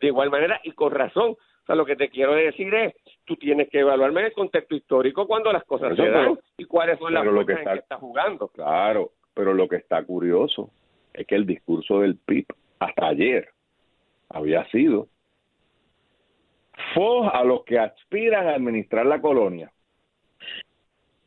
de 0.00 0.06
igual 0.06 0.30
manera 0.30 0.60
y 0.64 0.72
con 0.72 0.92
razón. 0.92 1.32
O 1.32 1.66
sea, 1.66 1.74
lo 1.74 1.84
que 1.84 1.96
te 1.96 2.08
quiero 2.08 2.32
decir 2.32 2.72
es, 2.74 2.94
tú 3.24 3.36
tienes 3.36 3.68
que 3.68 3.80
evaluarme 3.80 4.20
en 4.20 4.26
el 4.26 4.32
contexto 4.32 4.74
histórico 4.74 5.26
cuando 5.26 5.52
las 5.52 5.64
cosas 5.64 5.94
se 5.96 6.08
dan 6.08 6.38
y 6.56 6.64
cuáles 6.64 6.98
son 6.98 7.12
las 7.12 7.24
cosas 7.24 7.46
que 7.46 7.52
en 7.52 7.64
que 7.64 7.74
está 7.74 7.96
jugando. 7.96 8.48
Claro, 8.48 9.10
pero 9.34 9.52
lo 9.52 9.68
que 9.68 9.76
está 9.76 10.02
curioso 10.02 10.70
es 11.12 11.26
que 11.26 11.34
el 11.34 11.46
discurso 11.46 12.00
del 12.00 12.16
PIB 12.16 12.46
hasta 12.78 13.08
ayer 13.08 13.48
había 14.28 14.64
sido 14.70 15.08
fue 16.94 17.28
a 17.32 17.44
los 17.44 17.64
que 17.64 17.78
aspiran 17.78 18.46
a 18.46 18.54
administrar 18.54 19.06
la 19.06 19.20
colonia. 19.20 19.70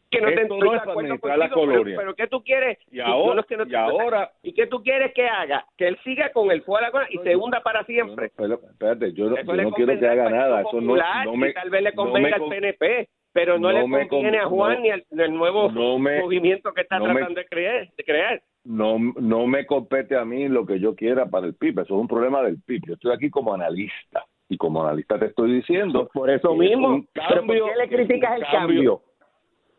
Que 0.09 0.19
no 0.19 0.27
te 0.27 0.45
no 0.45 0.75
es 0.75 0.81
administrar 0.81 1.37
la 1.37 1.49
colonia. 1.49 1.95
Pero, 1.97 2.15
¿qué 2.15 2.27
tú 2.27 2.43
quieres? 2.43 2.77
Y 2.91 2.99
ahora, 2.99 3.45
y 3.65 3.75
ahora, 3.75 4.31
¿y 4.43 4.53
qué 4.53 4.67
tú 4.67 4.83
quieres 4.83 5.13
que 5.13 5.25
haga? 5.25 5.65
Que 5.77 5.87
él 5.87 5.97
siga 6.03 6.33
con 6.33 6.51
el 6.51 6.63
fuera 6.63 6.91
y 7.09 7.17
se 7.19 7.35
hunda 7.35 7.61
para 7.61 7.85
siempre. 7.85 8.25
espérate, 8.25 9.13
yo, 9.13 9.29
no 9.29 9.71
quiero 9.71 9.97
que 9.97 10.07
haga 10.07 10.29
nada. 10.29 10.61
Eso 10.61 10.81
no, 10.81 10.95
no 11.23 11.35
me, 11.37 11.53
tal 11.53 11.69
vez 11.69 11.81
le 11.81 11.93
convenga 11.93 12.35
al 12.35 12.49
PNP, 12.49 13.07
pero 13.31 13.57
no, 13.57 13.71
le 13.71 14.07
conviene 14.09 14.39
a 14.39 14.47
Juan 14.47 14.81
ni 14.81 14.89
al, 14.89 15.33
nuevo 15.33 15.69
movimiento 15.69 16.73
que 16.73 16.81
está 16.81 16.99
tratando 16.99 17.39
de, 17.39 17.45
crear, 17.45 17.89
de 17.95 18.03
crear 18.03 18.41
no, 18.63 18.97
no 18.99 19.47
me 19.47 19.65
compete 19.65 20.15
a 20.15 20.25
mí 20.25 20.47
lo 20.47 20.65
que 20.65 20.79
yo 20.79 20.95
quiera 20.95 21.25
para 21.25 21.47
el 21.47 21.55
PIB, 21.55 21.79
eso 21.79 21.95
es 21.95 22.01
un 22.01 22.07
problema 22.07 22.43
del 22.43 22.59
PIB. 22.61 22.81
Yo 22.87 22.93
estoy 22.93 23.13
aquí 23.13 23.29
como 23.29 23.53
analista 23.53 24.25
y 24.49 24.57
como 24.57 24.83
analista 24.83 25.17
te 25.17 25.27
estoy 25.27 25.51
diciendo. 25.53 26.09
Por 26.13 26.29
eso 26.29 26.53
mismo, 26.55 27.03
¿Pero 27.13 27.45
¿por 27.45 27.55
qué 27.55 27.75
le 27.77 27.89
criticas 27.89 28.37
el 28.37 28.45
cambio? 28.51 29.01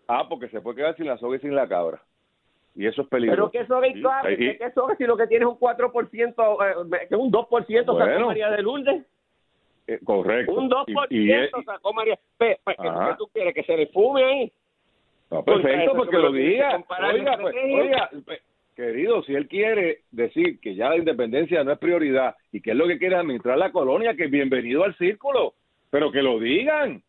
Ah, 0.08 0.26
porque 0.28 0.48
se 0.48 0.60
puede 0.60 0.76
quedar 0.76 0.96
sin 0.96 1.06
la 1.06 1.16
soga 1.18 1.36
y 1.36 1.40
sin 1.40 1.54
la 1.54 1.68
cabra. 1.68 2.02
y 2.74 2.86
eso 2.86 3.02
es 3.02 3.08
peligroso. 3.08 3.50
Pero 3.50 3.50
que 3.50 3.58
eso 3.60 3.82
es 3.82 3.92
clave, 3.94 4.36
que 4.36 4.58
eso 4.64 4.88
si 4.98 5.04
lo 5.04 5.16
que 5.16 5.26
tienes 5.26 5.46
es 5.46 5.52
un 5.52 5.60
4%, 5.60 7.00
eh, 7.00 7.06
que 7.08 7.16
un 7.16 7.30
2% 7.30 7.98
sacó 7.98 8.26
María 8.26 8.50
de 8.50 8.62
Lourdes. 8.62 9.06
Eh, 9.86 9.98
correcto. 10.04 10.52
Un 10.54 10.70
2% 10.70 11.64
sacó 11.64 11.92
María. 11.92 12.18
¿Qué 12.38 12.58
tú 13.18 13.28
quieres? 13.32 13.54
¿Que 13.54 13.62
se 13.64 13.76
le 13.76 13.86
fume 13.88 14.24
ahí? 14.24 14.52
No, 15.30 15.42
perfecto, 15.42 15.94
porque 15.96 16.18
lo 16.18 16.30
diga. 16.32 16.84
Oiga, 17.10 17.38
pues, 17.40 17.54
oiga, 17.56 18.10
querido, 18.74 19.22
si 19.22 19.34
él 19.34 19.48
quiere 19.48 20.00
decir 20.10 20.60
que 20.60 20.74
ya 20.74 20.88
la 20.88 20.96
independencia 20.96 21.62
no 21.64 21.72
es 21.72 21.78
prioridad 21.78 22.36
y 22.50 22.60
que 22.60 22.70
es 22.70 22.76
lo 22.76 22.86
que 22.86 22.98
quiere 22.98 23.16
administrar 23.16 23.58
la 23.58 23.72
colonia, 23.72 24.14
que 24.14 24.26
bienvenido 24.26 24.84
al 24.84 24.96
círculo, 24.96 25.54
pero 25.90 26.10
que 26.10 26.22
lo 26.22 26.38
digan. 26.38 27.02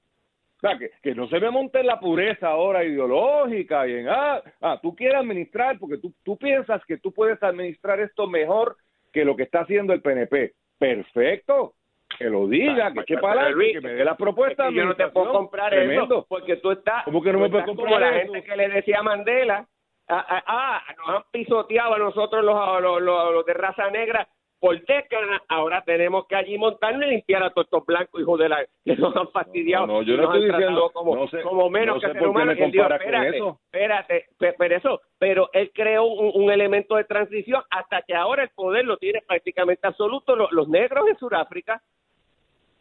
O 0.58 0.60
sea, 0.60 0.78
que, 0.78 0.92
que 1.02 1.14
no 1.14 1.28
se 1.28 1.40
me 1.40 1.50
monte 1.50 1.82
en 1.82 1.88
la 1.88 2.00
pureza 2.00 2.48
ahora 2.48 2.86
ideológica 2.86 3.88
y 3.88 3.96
en, 3.96 4.08
ah, 4.10 4.42
ah 4.62 4.80
tú 4.82 4.96
quieres 4.96 5.18
administrar 5.18 5.78
porque 5.78 5.98
tú, 5.98 6.14
tú 6.24 6.38
piensas 6.38 6.84
que 6.86 6.98
tú 6.98 7.12
puedes 7.12 7.42
administrar 7.44 8.00
esto 8.00 8.28
mejor 8.28 8.78
que 9.12 9.26
lo 9.26 9.36
que 9.36 9.44
está 9.44 9.62
haciendo 9.62 9.94
el 9.94 10.02
PNP. 10.02 10.54
Perfecto, 10.78 11.76
que 12.18 12.26
lo 12.26 12.48
diga, 12.48 12.92
que 12.94 13.02
eche 13.02 13.18
para 13.18 13.48
que 13.50 13.82
me 13.82 13.94
dé 13.94 14.06
la 14.06 14.16
propuesta. 14.16 14.70
yo 14.70 14.86
no 14.86 14.96
te 14.96 15.08
puedo 15.10 15.32
comprar 15.32 15.74
eso 15.74 16.26
porque 16.28 16.58
tú 16.58 16.72
estás, 16.72 17.04
¿Cómo 17.06 17.22
que 17.22 17.32
no 17.32 17.40
me 17.40 17.50
puedes 17.50 17.66
comprar 17.66 17.88
como 17.88 18.00
la 18.00 18.14
gente 18.14 18.44
que 18.44 18.56
le 18.56 18.70
decía 18.70 19.00
a 19.00 19.04
Mandela, 19.04 19.68
ah, 20.10 20.26
ah, 20.30 20.44
ah, 20.48 20.84
nos 20.98 21.10
han 21.10 21.24
pisoteado 21.32 21.96
a 21.96 22.00
nosotros 22.00 22.44
los, 22.44 22.82
los, 22.82 23.02
los 23.02 23.46
de 23.46 23.54
raza 23.54 23.90
negra 23.90 24.28
por 24.64 24.80
décadas, 24.86 25.42
ahora 25.50 25.84
tenemos 25.86 26.26
que 26.26 26.38
allí 26.38 26.58
montarnos 26.58 27.06
y 27.06 27.10
limpiar 27.10 27.44
a 27.44 27.50
todos 27.50 27.66
estos 27.66 27.86
blancos 27.86 28.22
hijos 28.22 28.40
de 28.40 28.48
la 28.48 28.66
que 28.86 28.96
nos 28.96 29.14
han 29.14 29.28
fastidiado. 29.28 29.86
No, 29.86 30.04
yo 30.04 30.16
no 30.16 30.24
estoy 30.24 30.50
diciendo 30.50 30.90
como, 30.94 31.28
como 31.44 31.70
menos 31.70 32.02
que 32.02 32.14
ser 32.14 32.26
humano. 32.26 32.54
Me 32.56 32.66
espérate, 32.66 33.36
eso. 33.36 33.60
espérate, 33.66 34.26
pero 34.38 34.78
eso, 34.78 35.02
pero 35.20 35.50
él 35.52 35.70
creó 35.74 36.06
un, 36.06 36.50
elemento 36.50 36.96
de 36.96 37.04
transición 37.04 37.62
hasta 37.72 38.04
que 38.04 38.16
ahora 38.16 38.44
el 38.44 38.52
poder 38.52 38.86
lo 38.86 38.96
tiene 38.96 39.22
prácticamente 39.28 39.86
absoluto 39.86 40.34
los, 40.38 40.70
negros 40.70 41.10
en 41.10 41.18
Sudáfrica 41.18 41.82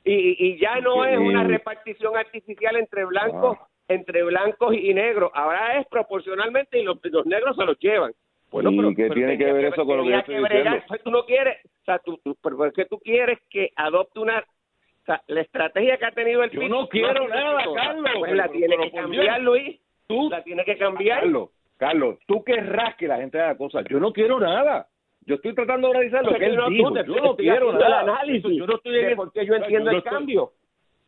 y, 0.05 0.37
y 0.39 0.61
ya 0.61 0.81
no 0.81 1.05
es 1.05 1.19
una 1.19 1.43
repartición 1.43 2.17
artificial 2.17 2.77
entre 2.77 3.07
blancos, 3.07 3.59
ah. 3.61 3.69
Entre 3.95 4.23
blancos 4.23 4.75
y 4.75 4.93
negros, 4.95 5.31
ahora 5.35 5.79
es 5.79 5.87
proporcionalmente 5.89 6.79
y 6.79 6.85
los, 6.85 6.99
los 7.03 7.27
negros 7.27 7.57
se 7.57 7.65
los 7.65 7.79
llevan. 7.79 8.13
Bueno, 8.51 8.71
¿Y 8.71 8.77
pero, 8.77 8.95
qué 8.95 9.11
tiene 9.15 9.39
que 9.39 9.51
ver 9.51 9.65
eso 9.67 9.87
con 9.87 9.97
lo 9.97 10.05
que 10.05 10.11
yo 10.11 10.19
estoy 10.19 10.37
diciendo? 10.37 10.83
Pues 10.87 11.03
tú 11.03 11.11
no 11.11 11.25
quieres, 11.25 11.65
o 11.65 11.85
sea, 11.85 11.99
tú, 12.01 12.21
pero 12.43 12.67
es 12.67 12.75
que 12.75 12.85
tú 12.85 12.99
quieres 12.99 13.39
que 13.49 13.71
adopte 13.77 14.21
una, 14.21 14.41
o 14.41 15.05
sea, 15.07 15.23
la 15.27 15.41
estrategia 15.41 15.97
que 15.97 16.05
ha 16.05 16.13
tenido 16.13 16.45
el 16.45 16.51
Yo 16.51 16.69
no 16.69 16.87
quiero 16.89 17.27
nada, 17.29 17.65
Carlos. 17.75 18.13
Pues 18.19 18.35
la 18.35 18.49
tiene 18.49 18.77
que 18.77 18.91
cambiar, 18.91 19.41
Luis. 19.41 19.81
Tú 20.07 20.29
la 20.31 20.45
tiene 20.45 20.65
que 20.65 20.77
cambiar. 20.77 21.21
Carlos, 21.21 21.51
Carlos, 21.79 22.19
tú 22.27 22.45
querrás 22.45 22.95
que 22.97 23.09
la 23.09 23.17
gente 23.17 23.41
haga 23.41 23.57
cosas. 23.57 23.85
Yo 23.89 23.99
no 23.99 24.13
quiero 24.13 24.39
nada. 24.39 24.87
Yo 25.25 25.37
estoy 25.37 25.55
tratando 25.55 25.89
de 25.89 25.95
analizar 25.95 26.25
lo 26.25 26.35
que 26.35 26.45
él 26.45 26.59
dijo. 26.69 26.95
yo 26.95 27.17
no 27.23 27.37
quiero 27.37 27.73
nada. 27.73 28.01
análisis. 28.01 28.57
Yo 28.57 28.67
no 28.67 28.77
estoy 28.77 28.99
en 28.99 29.17
porque 29.17 29.47
yo 29.47 29.55
entiendo 29.55 29.91
el 29.91 30.03
cambio. 30.03 30.53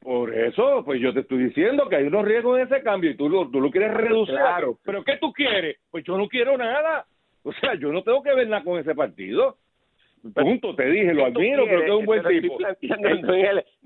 Por 0.04 0.34
eso, 0.34 0.82
pues 0.84 1.00
yo 1.00 1.14
te 1.14 1.20
estoy 1.20 1.44
diciendo 1.44 1.88
que 1.88 1.96
hay 1.96 2.04
unos 2.04 2.26
riesgos 2.26 2.58
en 2.58 2.66
ese 2.66 2.82
cambio 2.82 3.10
y 3.10 3.16
tú 3.16 3.26
lo, 3.26 3.48
tú 3.48 3.58
lo 3.58 3.70
quieres 3.70 3.94
reducir. 3.94 4.34
Claro. 4.34 4.76
¿Pero 4.84 5.02
qué 5.02 5.16
tú 5.16 5.32
quieres? 5.32 5.78
Pues 5.90 6.04
yo 6.04 6.18
no 6.18 6.28
quiero 6.28 6.58
nada. 6.58 7.06
O 7.42 7.52
sea, 7.54 7.74
yo 7.74 7.90
no 7.90 8.02
tengo 8.02 8.22
que 8.22 8.34
ver 8.34 8.46
nada 8.46 8.62
con 8.62 8.78
ese 8.78 8.94
partido. 8.94 9.56
Punto, 10.34 10.74
te 10.74 10.90
dije, 10.90 11.14
lo 11.14 11.24
admiro, 11.24 11.64
creo 11.64 11.80
que 11.80 11.86
es 11.86 11.92
un 11.92 12.04
buen 12.04 12.22
tipo. 12.22 12.58
no, 12.58 12.68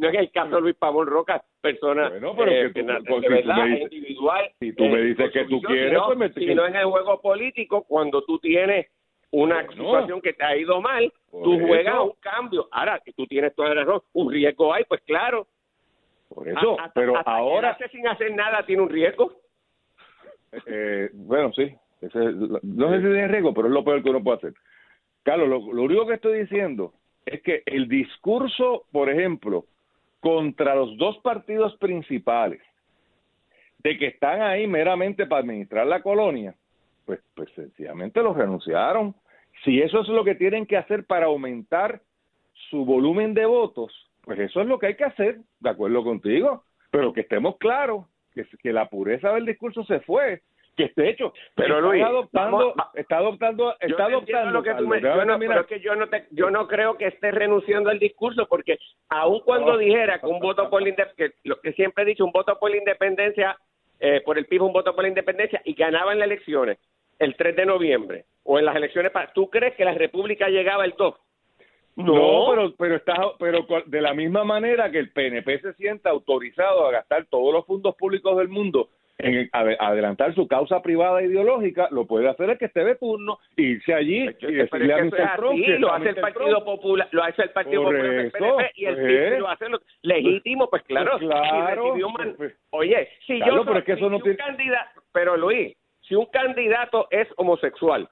es 0.08 0.14
el, 0.14 0.30
caso 0.32 0.56
de 0.56 0.60
Luis 0.60 0.76
Pavón 0.76 1.06
Roca, 1.06 1.42
persona 1.60 2.08
bueno, 2.10 2.34
pero 2.36 2.72
que, 2.72 2.82
tú, 2.82 3.20
de 3.20 3.28
verdad, 3.28 3.66
individual. 3.66 4.50
Si 4.60 4.72
tú 4.72 4.84
me 4.86 5.00
dices 5.02 5.30
que 5.32 5.44
tú 5.44 5.60
quieres, 5.62 6.00
pues 6.04 6.18
me 6.18 6.32
Si 6.32 6.54
no 6.54 6.66
en 6.66 6.76
el 6.76 6.86
juego 6.86 7.20
político, 7.20 7.84
cuando 7.84 8.22
tú 8.22 8.40
tienes 8.40 8.86
una 9.30 9.66
situación 9.68 10.20
que 10.20 10.32
te 10.32 10.44
ha 10.44 10.56
ido 10.56 10.80
mal, 10.80 11.12
tú 11.30 11.60
juegas 11.60 12.00
un 12.00 12.12
cambio. 12.20 12.68
Ahora, 12.72 13.00
que 13.04 13.12
tú 13.12 13.26
tienes 13.26 13.54
toda 13.54 13.68
la 13.70 13.84
razón, 13.84 14.02
un 14.14 14.32
riesgo 14.32 14.74
hay, 14.74 14.82
pues 14.84 15.00
claro. 15.02 15.46
Por 16.28 16.48
eso, 16.48 16.76
pero 16.94 17.16
ahora... 17.26 17.76
sin 17.90 18.06
hacer 18.06 18.34
nada 18.34 18.64
tiene 18.66 18.82
un 18.82 18.90
riesgo. 18.90 19.32
Eh, 20.66 21.10
bueno, 21.12 21.52
sí, 21.52 21.74
no 22.00 22.90
sé 22.90 22.96
si 22.96 23.02
tiene 23.02 23.28
riesgo, 23.28 23.52
pero 23.52 23.68
es 23.68 23.74
lo 23.74 23.84
peor 23.84 24.02
que 24.02 24.10
uno 24.10 24.22
puede 24.22 24.38
hacer. 24.38 24.54
Carlos, 25.22 25.48
lo, 25.48 25.82
único 25.82 26.06
que 26.06 26.14
estoy 26.14 26.40
diciendo 26.40 26.94
es 27.26 27.42
que 27.42 27.62
el 27.66 27.88
discurso, 27.88 28.84
por 28.92 29.10
ejemplo, 29.10 29.66
contra 30.20 30.74
los 30.74 30.96
dos 30.96 31.18
partidos 31.18 31.76
principales, 31.76 32.62
de 33.78 33.98
que 33.98 34.06
están 34.06 34.42
ahí 34.42 34.66
meramente 34.66 35.26
para 35.26 35.42
administrar 35.42 35.86
la 35.86 36.02
colonia, 36.02 36.54
pues, 37.04 37.20
pues 37.34 37.50
sencillamente 37.52 38.22
los 38.22 38.36
renunciaron. 38.36 39.14
Si 39.64 39.80
eso 39.80 40.00
es 40.00 40.08
lo 40.08 40.24
que 40.24 40.34
tienen 40.34 40.66
que 40.66 40.76
hacer 40.76 41.04
para 41.04 41.26
aumentar 41.26 42.00
su 42.70 42.84
volumen 42.84 43.34
de 43.34 43.46
votos, 43.46 44.07
pues 44.28 44.40
eso 44.40 44.60
es 44.60 44.66
lo 44.66 44.78
que 44.78 44.88
hay 44.88 44.94
que 44.94 45.04
hacer, 45.04 45.38
de 45.58 45.70
acuerdo 45.70 46.04
contigo, 46.04 46.62
pero 46.90 47.14
que 47.14 47.22
estemos 47.22 47.56
claros 47.56 48.04
que, 48.34 48.46
que 48.62 48.74
la 48.74 48.86
pureza 48.90 49.32
del 49.32 49.46
discurso 49.46 49.84
se 49.84 50.00
fue 50.00 50.42
que 50.76 50.84
esté 50.84 51.08
hecho. 51.08 51.32
Pero 51.54 51.80
Luis, 51.80 52.02
está 52.02 52.08
adoptando, 52.10 52.74
está 52.92 53.16
adoptando, 53.16 53.74
está 53.80 54.04
adoptando. 54.04 54.50
Lo 54.50 54.62
que 54.62 54.74
tú 54.74 54.86
me, 54.86 55.00
yo, 55.00 55.24
no, 55.24 55.38
pero 55.38 55.66
que 55.66 55.80
yo 55.80 55.96
no 55.96 56.10
te, 56.10 56.26
yo 56.30 56.50
no 56.50 56.68
creo 56.68 56.98
que 56.98 57.06
esté 57.06 57.30
renunciando 57.30 57.88
al 57.88 57.98
discurso 57.98 58.46
porque 58.46 58.78
aun 59.08 59.40
cuando 59.46 59.78
dijera 59.78 60.18
que 60.18 60.26
un 60.26 60.40
voto 60.40 60.68
por 60.68 60.82
la 60.82 60.94
que 61.16 61.32
lo 61.44 61.58
que 61.62 61.72
siempre 61.72 62.04
he 62.04 62.06
dicho, 62.08 62.26
un 62.26 62.30
voto 62.30 62.58
por 62.58 62.70
la 62.70 62.76
independencia, 62.76 63.56
eh, 63.98 64.20
por 64.26 64.36
el 64.36 64.44
PIB 64.44 64.62
un 64.62 64.74
voto 64.74 64.94
por 64.94 65.04
la 65.04 65.08
independencia 65.08 65.62
y 65.64 65.72
ganaba 65.72 66.12
en 66.12 66.18
las 66.18 66.26
elecciones 66.26 66.76
el 67.18 67.34
3 67.34 67.56
de 67.56 67.64
noviembre 67.64 68.26
o 68.42 68.58
en 68.58 68.66
las 68.66 68.76
elecciones, 68.76 69.10
para, 69.10 69.32
¿tú 69.32 69.48
crees 69.48 69.74
que 69.74 69.86
la 69.86 69.94
República 69.94 70.50
llegaba 70.50 70.84
el 70.84 70.94
2? 70.98 71.14
No, 71.98 72.46
pero 72.50 72.74
pero 72.78 72.94
está 72.94 73.14
pero 73.40 73.66
de 73.86 74.00
la 74.00 74.14
misma 74.14 74.44
manera 74.44 74.90
que 74.90 75.00
el 75.00 75.10
PNP 75.10 75.60
se 75.60 75.72
sienta 75.74 76.10
autorizado 76.10 76.86
a 76.86 76.92
gastar 76.92 77.26
todos 77.26 77.52
los 77.52 77.66
fondos 77.66 77.96
públicos 77.96 78.36
del 78.38 78.48
mundo 78.48 78.88
en 79.18 79.50
adelantar 79.52 80.32
su 80.32 80.46
causa 80.46 80.80
privada 80.80 81.20
ideológica, 81.22 81.88
lo 81.90 82.06
puede 82.06 82.28
hacer 82.28 82.50
el 82.50 82.58
que 82.58 82.66
esté 82.66 82.84
de 82.84 82.94
turno, 82.94 83.40
irse 83.56 83.92
allí 83.92 84.28
y 84.38 84.52
decirle 84.52 84.94
a 84.94 85.04
Mr. 85.04 85.80
lo 85.80 85.92
hace 85.92 86.10
el 86.10 86.16
Partido 86.16 86.64
Popular, 86.64 87.08
lo 87.10 87.24
hace 87.24 87.42
el 87.42 87.50
Partido 87.50 87.82
Popular 87.82 88.70
y 88.76 88.84
el 88.84 88.94
pues, 88.94 89.40
lo 89.40 89.48
hace 89.48 89.66
legítimo, 90.02 90.70
pues 90.70 90.84
claro, 90.84 91.18
claro 91.18 91.94
pues, 92.14 92.36
pues, 92.36 92.56
oye, 92.70 93.08
si 93.26 93.40
yo 93.40 93.64
pero 93.64 93.82
que 93.82 93.92
eso 93.94 94.08
no 94.08 94.18
un 94.18 94.36
candidato, 94.36 95.02
pero 95.10 95.36
Luis, 95.36 95.76
si 96.02 96.14
un 96.14 96.26
candidato 96.26 97.08
es 97.10 97.26
homosexual 97.38 98.08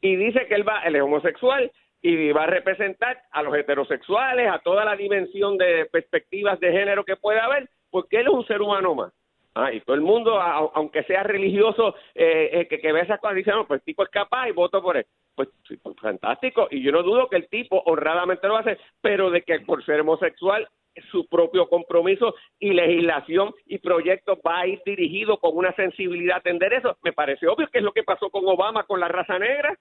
y 0.00 0.16
dice 0.16 0.46
que 0.48 0.56
él 0.56 0.68
va, 0.68 0.80
él 0.80 0.96
es 0.96 1.02
homosexual 1.02 1.70
y 2.06 2.32
va 2.32 2.44
a 2.44 2.46
representar 2.46 3.20
a 3.32 3.42
los 3.42 3.56
heterosexuales, 3.56 4.48
a 4.48 4.60
toda 4.60 4.84
la 4.84 4.94
dimensión 4.94 5.58
de 5.58 5.86
perspectivas 5.86 6.60
de 6.60 6.70
género 6.70 7.04
que 7.04 7.16
pueda 7.16 7.44
haber, 7.44 7.68
porque 7.90 8.20
él 8.20 8.28
es 8.28 8.32
un 8.32 8.46
ser 8.46 8.62
humano 8.62 8.94
más. 8.94 9.12
Ah, 9.54 9.72
y 9.72 9.80
todo 9.80 9.96
el 9.96 10.02
mundo, 10.02 10.38
aunque 10.38 11.02
sea 11.04 11.22
religioso, 11.22 11.94
eh, 12.14 12.50
eh, 12.52 12.68
que, 12.68 12.78
que 12.78 12.92
ve 12.92 13.00
esas 13.00 13.18
cosas, 13.18 13.36
dice, 13.36 13.50
no, 13.50 13.66
pues 13.66 13.80
el 13.80 13.84
tipo 13.84 14.02
es 14.04 14.10
capaz 14.10 14.48
y 14.48 14.52
voto 14.52 14.82
por 14.82 14.98
él. 14.98 15.06
Pues, 15.34 15.48
pues, 15.66 15.96
fantástico. 16.00 16.68
Y 16.70 16.82
yo 16.82 16.92
no 16.92 17.02
dudo 17.02 17.28
que 17.28 17.36
el 17.36 17.48
tipo 17.48 17.82
honradamente 17.86 18.46
lo 18.46 18.58
hacer, 18.58 18.78
pero 19.00 19.30
de 19.30 19.42
que 19.42 19.60
por 19.60 19.84
ser 19.84 20.02
homosexual 20.02 20.68
su 21.10 21.26
propio 21.26 21.68
compromiso 21.68 22.34
y 22.58 22.72
legislación 22.72 23.54
y 23.66 23.78
proyecto 23.78 24.38
va 24.46 24.60
a 24.60 24.66
ir 24.66 24.80
dirigido 24.84 25.38
con 25.38 25.56
una 25.56 25.74
sensibilidad 25.74 26.36
a 26.36 26.38
atender 26.40 26.72
eso. 26.72 26.96
Me 27.02 27.12
parece 27.12 27.48
obvio 27.48 27.68
que 27.68 27.78
es 27.78 27.84
lo 27.84 27.92
que 27.92 28.02
pasó 28.02 28.30
con 28.30 28.46
Obama 28.46 28.84
con 28.84 29.00
la 29.00 29.08
raza 29.08 29.38
negra. 29.38 29.76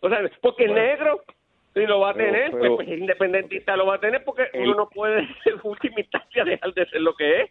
O 0.00 0.08
sea, 0.08 0.20
porque 0.42 0.64
el 0.64 0.74
negro 0.74 1.22
si 1.74 1.86
lo 1.86 2.00
va 2.00 2.10
a 2.10 2.14
tener, 2.14 2.52
pues, 2.52 2.72
pues, 2.76 2.88
independentista 2.88 3.76
lo 3.76 3.86
va 3.86 3.96
a 3.96 4.00
tener 4.00 4.22
porque 4.24 4.44
uno 4.54 4.74
no 4.74 4.88
puede 4.88 5.20
en 5.44 5.60
última 5.62 6.00
instancia 6.00 6.44
dejar 6.44 6.72
de 6.72 6.86
ser 6.86 7.00
lo 7.00 7.14
que 7.14 7.42
es. 7.42 7.50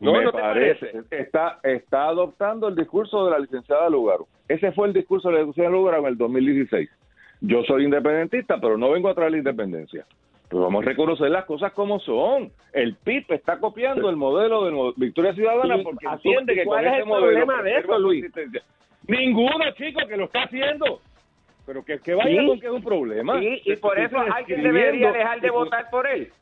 No, 0.00 0.14
me 0.14 0.32
parece. 0.32 0.90
Está, 1.10 1.60
está 1.62 2.08
adoptando 2.08 2.68
el 2.68 2.74
discurso 2.74 3.26
de 3.26 3.32
la 3.32 3.38
licenciada 3.38 3.90
Lugaro. 3.90 4.26
Ese 4.48 4.72
fue 4.72 4.88
el 4.88 4.94
discurso 4.94 5.28
de 5.28 5.34
la 5.34 5.40
licenciada 5.40 5.70
Lugaro 5.70 5.98
en 5.98 6.06
el 6.06 6.16
2016. 6.16 6.88
Yo 7.42 7.62
soy 7.64 7.84
independentista, 7.84 8.58
pero 8.58 8.78
no 8.78 8.90
vengo 8.90 9.10
a 9.10 9.14
traer 9.14 9.32
la 9.32 9.38
independencia. 9.38 10.06
Pero 10.48 10.62
vamos 10.62 10.84
a 10.84 10.88
reconocer 10.88 11.30
las 11.30 11.44
cosas 11.44 11.72
como 11.72 12.00
son. 12.00 12.50
El 12.72 12.94
PIB 12.94 13.32
está 13.32 13.58
copiando 13.58 14.08
el 14.08 14.16
modelo 14.16 14.64
de 14.64 14.92
Victoria 14.96 15.34
Ciudadana 15.34 15.78
porque 15.82 16.06
entiende 16.06 16.54
que 16.54 16.64
con 16.64 16.84
ese 16.84 17.04
modelo... 17.04 17.26
problema 17.26 17.62
de 17.62 17.78
eso, 17.78 17.98
Luis? 17.98 18.24
Ninguno, 19.08 19.70
chico, 19.76 20.00
que 20.08 20.16
lo 20.16 20.24
está 20.24 20.44
haciendo. 20.44 21.00
Pero 21.66 21.84
que, 21.84 22.00
que 22.00 22.14
vaya 22.14 22.46
con 22.46 22.58
que 22.58 22.66
es 22.66 22.72
un 22.72 22.82
problema. 22.82 23.40
y 23.42 23.76
por 23.76 23.98
eso 23.98 24.18
alguien 24.18 24.62
debería 24.62 25.12
dejar 25.12 25.40
de 25.40 25.50
votar 25.50 25.90
por 25.90 26.06
él. 26.06 26.32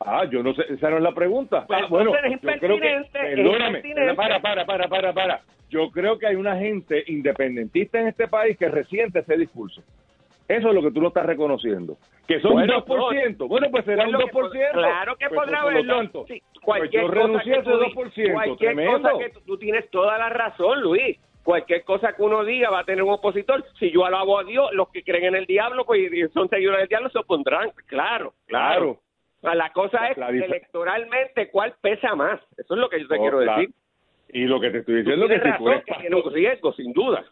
Ah, 0.00 0.24
yo 0.30 0.42
no 0.42 0.54
sé, 0.54 0.62
esa 0.68 0.90
no 0.90 0.98
es 0.98 1.02
la 1.02 1.12
pregunta. 1.12 1.66
Pues, 1.66 1.80
ah, 1.82 1.86
bueno, 1.88 2.12
yo 2.12 2.38
creo 2.58 2.78
que, 2.78 3.04
perdóname, 3.12 3.82
para, 4.14 4.40
para, 4.40 4.64
para, 4.64 4.88
para, 4.88 5.12
para. 5.12 5.40
Yo 5.70 5.90
creo 5.90 6.18
que 6.18 6.26
hay 6.26 6.36
una 6.36 6.56
gente 6.56 7.02
independentista 7.08 8.00
en 8.00 8.08
este 8.08 8.28
país 8.28 8.56
que 8.56 8.68
resiente 8.68 9.18
ese 9.18 9.36
discurso. 9.36 9.82
Eso 10.46 10.68
es 10.68 10.74
lo 10.74 10.82
que 10.82 10.92
tú 10.92 11.02
no 11.02 11.08
estás 11.08 11.26
reconociendo. 11.26 11.98
Que 12.26 12.40
son 12.40 12.52
un 12.52 12.66
2%. 12.66 13.48
Bueno, 13.48 13.66
pues 13.70 13.84
será 13.84 14.06
un 14.06 14.14
2%. 14.14 14.72
claro 14.72 15.16
que 15.16 15.28
pues, 15.28 15.40
podrá 15.40 15.60
haberlo. 15.60 16.24
Sí, 16.26 16.42
pues 16.54 16.64
cualquier 16.64 17.02
yo 17.02 17.08
renuncié 17.08 17.54
a 17.54 17.58
ese 17.58 17.70
2%. 17.70 18.32
Cualquier 18.32 18.86
cosa 18.86 19.10
que 19.18 19.32
tú, 19.44 19.58
tienes 19.58 19.90
toda 19.90 20.16
la 20.16 20.28
razón, 20.30 20.80
Luis. 20.80 21.18
Cualquier 21.42 21.84
cosa 21.84 22.12
que 22.12 22.22
uno 22.22 22.44
diga 22.44 22.70
va 22.70 22.80
a 22.80 22.84
tener 22.84 23.02
un 23.02 23.12
opositor. 23.12 23.64
Si 23.78 23.90
yo 23.90 24.04
alabo 24.04 24.38
a 24.38 24.44
Dios, 24.44 24.70
los 24.72 24.88
que 24.90 25.02
creen 25.02 25.26
en 25.26 25.36
el 25.36 25.46
diablo, 25.46 25.84
pues 25.84 26.12
y 26.12 26.28
son 26.28 26.48
seguidores 26.48 26.80
del 26.80 26.88
diablo, 26.88 27.10
se 27.10 27.18
opondrán. 27.18 27.70
Claro, 27.86 28.34
claro. 28.46 29.00
La 29.42 29.72
cosa 29.72 30.08
es 30.08 30.18
electoralmente 30.18 31.50
cuál 31.50 31.74
pesa 31.80 32.14
más. 32.14 32.40
Eso 32.56 32.74
es 32.74 32.80
lo 32.80 32.88
que 32.88 33.00
yo 33.00 33.08
te 33.08 33.14
Oh, 33.16 33.20
quiero 33.20 33.38
decir. 33.38 33.70
Y 34.30 34.44
lo 34.44 34.60
que 34.60 34.70
te 34.70 34.78
estoy 34.78 34.96
diciendo 34.96 35.26
es 35.26 35.40
que 35.40 35.52
si 35.52 35.58
tú 35.58 35.68
eres 35.70 35.84
que 35.84 35.94
tiene 35.94 36.16
un 36.16 36.32
riesgo, 36.32 36.72
sin 36.74 36.92
duda. 36.92 37.24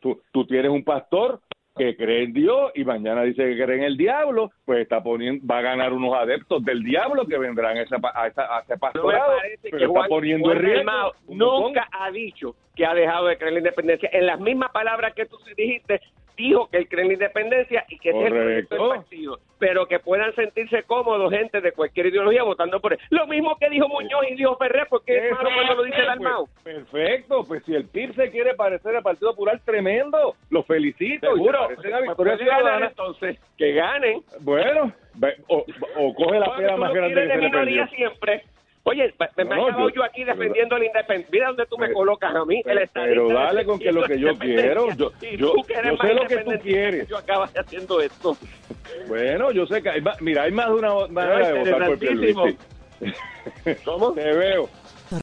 tú, 0.00 0.22
tú 0.32 0.46
tienes 0.46 0.70
un 0.70 0.84
pastor 0.84 1.40
que 1.80 1.96
cree 1.96 2.24
en 2.24 2.32
Dios 2.34 2.72
y 2.74 2.84
mañana 2.84 3.22
dice 3.22 3.42
que 3.42 3.64
cree 3.64 3.78
en 3.78 3.84
el 3.84 3.96
diablo, 3.96 4.50
pues 4.66 4.80
está 4.80 5.02
poniendo, 5.02 5.46
va 5.46 5.58
a 5.58 5.62
ganar 5.62 5.92
unos 5.94 6.14
adeptos 6.14 6.62
del 6.62 6.82
diablo 6.82 7.26
que 7.26 7.38
vendrán 7.38 7.78
a, 7.78 7.82
esa, 7.82 7.96
a, 8.14 8.26
esa- 8.26 8.56
a 8.56 8.60
ese 8.60 8.74
No 8.74 8.78
pastorado, 8.80 9.32
pero 9.62 9.78
que 9.78 9.84
está 9.84 9.88
Juan, 9.88 10.08
poniendo 10.10 10.44
Juan 10.48 10.58
en 10.58 10.62
riesgo. 10.64 11.12
Nunca 11.28 11.58
montón. 11.60 11.84
ha 11.92 12.10
dicho 12.10 12.54
que 12.76 12.84
ha 12.84 12.92
dejado 12.94 13.26
de 13.28 13.36
creer 13.38 13.48
en 13.48 13.54
la 13.54 13.60
independencia. 13.60 14.10
En 14.12 14.26
las 14.26 14.38
mismas 14.40 14.70
palabras 14.72 15.14
que 15.14 15.24
tú 15.24 15.38
dijiste, 15.56 16.00
dijo 16.36 16.68
que 16.70 16.78
él 16.78 16.88
cree 16.88 17.02
en 17.02 17.08
la 17.08 17.14
independencia 17.14 17.84
y 17.88 17.98
que 17.98 18.10
ese 18.10 18.18
es 18.20 18.26
el 18.26 18.32
Correcto. 18.32 18.88
partido. 18.88 19.38
Pero 19.58 19.86
que 19.86 19.98
puedan 19.98 20.34
sentirse 20.34 20.82
cómodos 20.84 21.30
gente 21.32 21.60
de 21.60 21.72
cualquier 21.72 22.06
ideología 22.06 22.42
votando 22.42 22.80
por 22.80 22.92
él. 22.94 22.98
Lo 23.10 23.26
mismo 23.26 23.56
que 23.58 23.68
dijo 23.68 23.88
Muñoz 23.88 24.24
y 24.30 24.34
dijo 24.34 24.56
Ferrer, 24.56 24.86
porque 24.88 25.16
es 25.28 25.32
malo 25.32 25.50
cuando 25.54 25.74
lo 25.74 25.82
dice 25.84 26.02
Dalmau. 26.02 26.46
Pues, 26.62 26.76
perfecto, 26.76 27.44
pues 27.46 27.62
si 27.64 27.74
el 27.74 27.86
PIB 27.86 28.14
se 28.14 28.30
quiere 28.30 28.54
parecer 28.54 28.96
al 28.96 29.02
Partido 29.02 29.32
Popular, 29.32 29.60
tremendo, 29.64 30.34
lo 30.50 30.62
felicito. 30.62 31.26
y 31.26 31.34
Seguro. 31.34 31.68
se 31.68 32.00
Victoria 32.02 32.36
ganar, 32.36 32.38
Ciudadana. 32.38 32.86
entonces, 32.86 33.38
que 33.58 33.72
ganen. 33.72 34.22
Bueno, 34.40 34.92
o, 35.48 35.64
o 35.96 36.14
coge 36.14 36.38
la 36.38 36.46
tú 36.46 36.76
más 36.78 36.92
grande 36.94 37.14
que 37.14 37.28
se 37.28 37.36
le 37.36 37.50
perdió. 37.50 37.50
minoría 37.50 37.86
siempre. 37.88 38.44
Oye, 38.82 39.14
me, 39.18 39.44
me 39.44 39.56
No, 39.56 39.66
acabado 39.66 39.88
yo- 39.90 39.94
yo 39.96 40.04
aquí 40.04 40.24
pero- 40.24 40.36
defendiendo 40.38 40.78
la 40.78 40.86
independencia. 40.86 41.28
Mira 41.32 41.46
dónde 41.48 41.66
tú 41.66 41.76
me 41.76 41.86
Pero- 41.86 41.98
colocas 41.98 42.34
a 42.34 42.44
mí, 42.46 42.62
el 42.64 42.88
pero, 42.88 42.88
pero 42.94 43.28
dale 43.28 43.64
con 43.66 43.78
que 43.78 43.92
lo 43.92 44.02
que 44.04 44.18
yo 44.18 44.38
quiero, 44.38 44.88
yo, 44.94 45.12
yo, 45.20 45.36
yo 45.36 45.54
sé 46.00 46.14
lo 46.14 46.26
que 46.26 46.36
tú 46.38 46.50
quieres. 46.62 47.06
Yo 47.08 47.18
acabas 47.18 47.52
haciendo 47.56 48.00
esto. 48.00 48.36
Bueno, 49.06 49.50
yo 49.52 49.66
sé 49.66 49.82
que 49.82 49.90
hay 49.90 50.00
más, 50.00 50.20
mira, 50.22 50.44
hay 50.44 50.52
más 50.52 50.68
de 50.68 50.72
una 50.74 51.06
manera 51.08 51.48
de 51.52 51.58
votar 51.72 51.86
por. 51.88 51.98
Pierluisi. 51.98 52.56
¿Cómo? 53.84 54.12
Te 54.14 54.32
veo. 54.32 54.68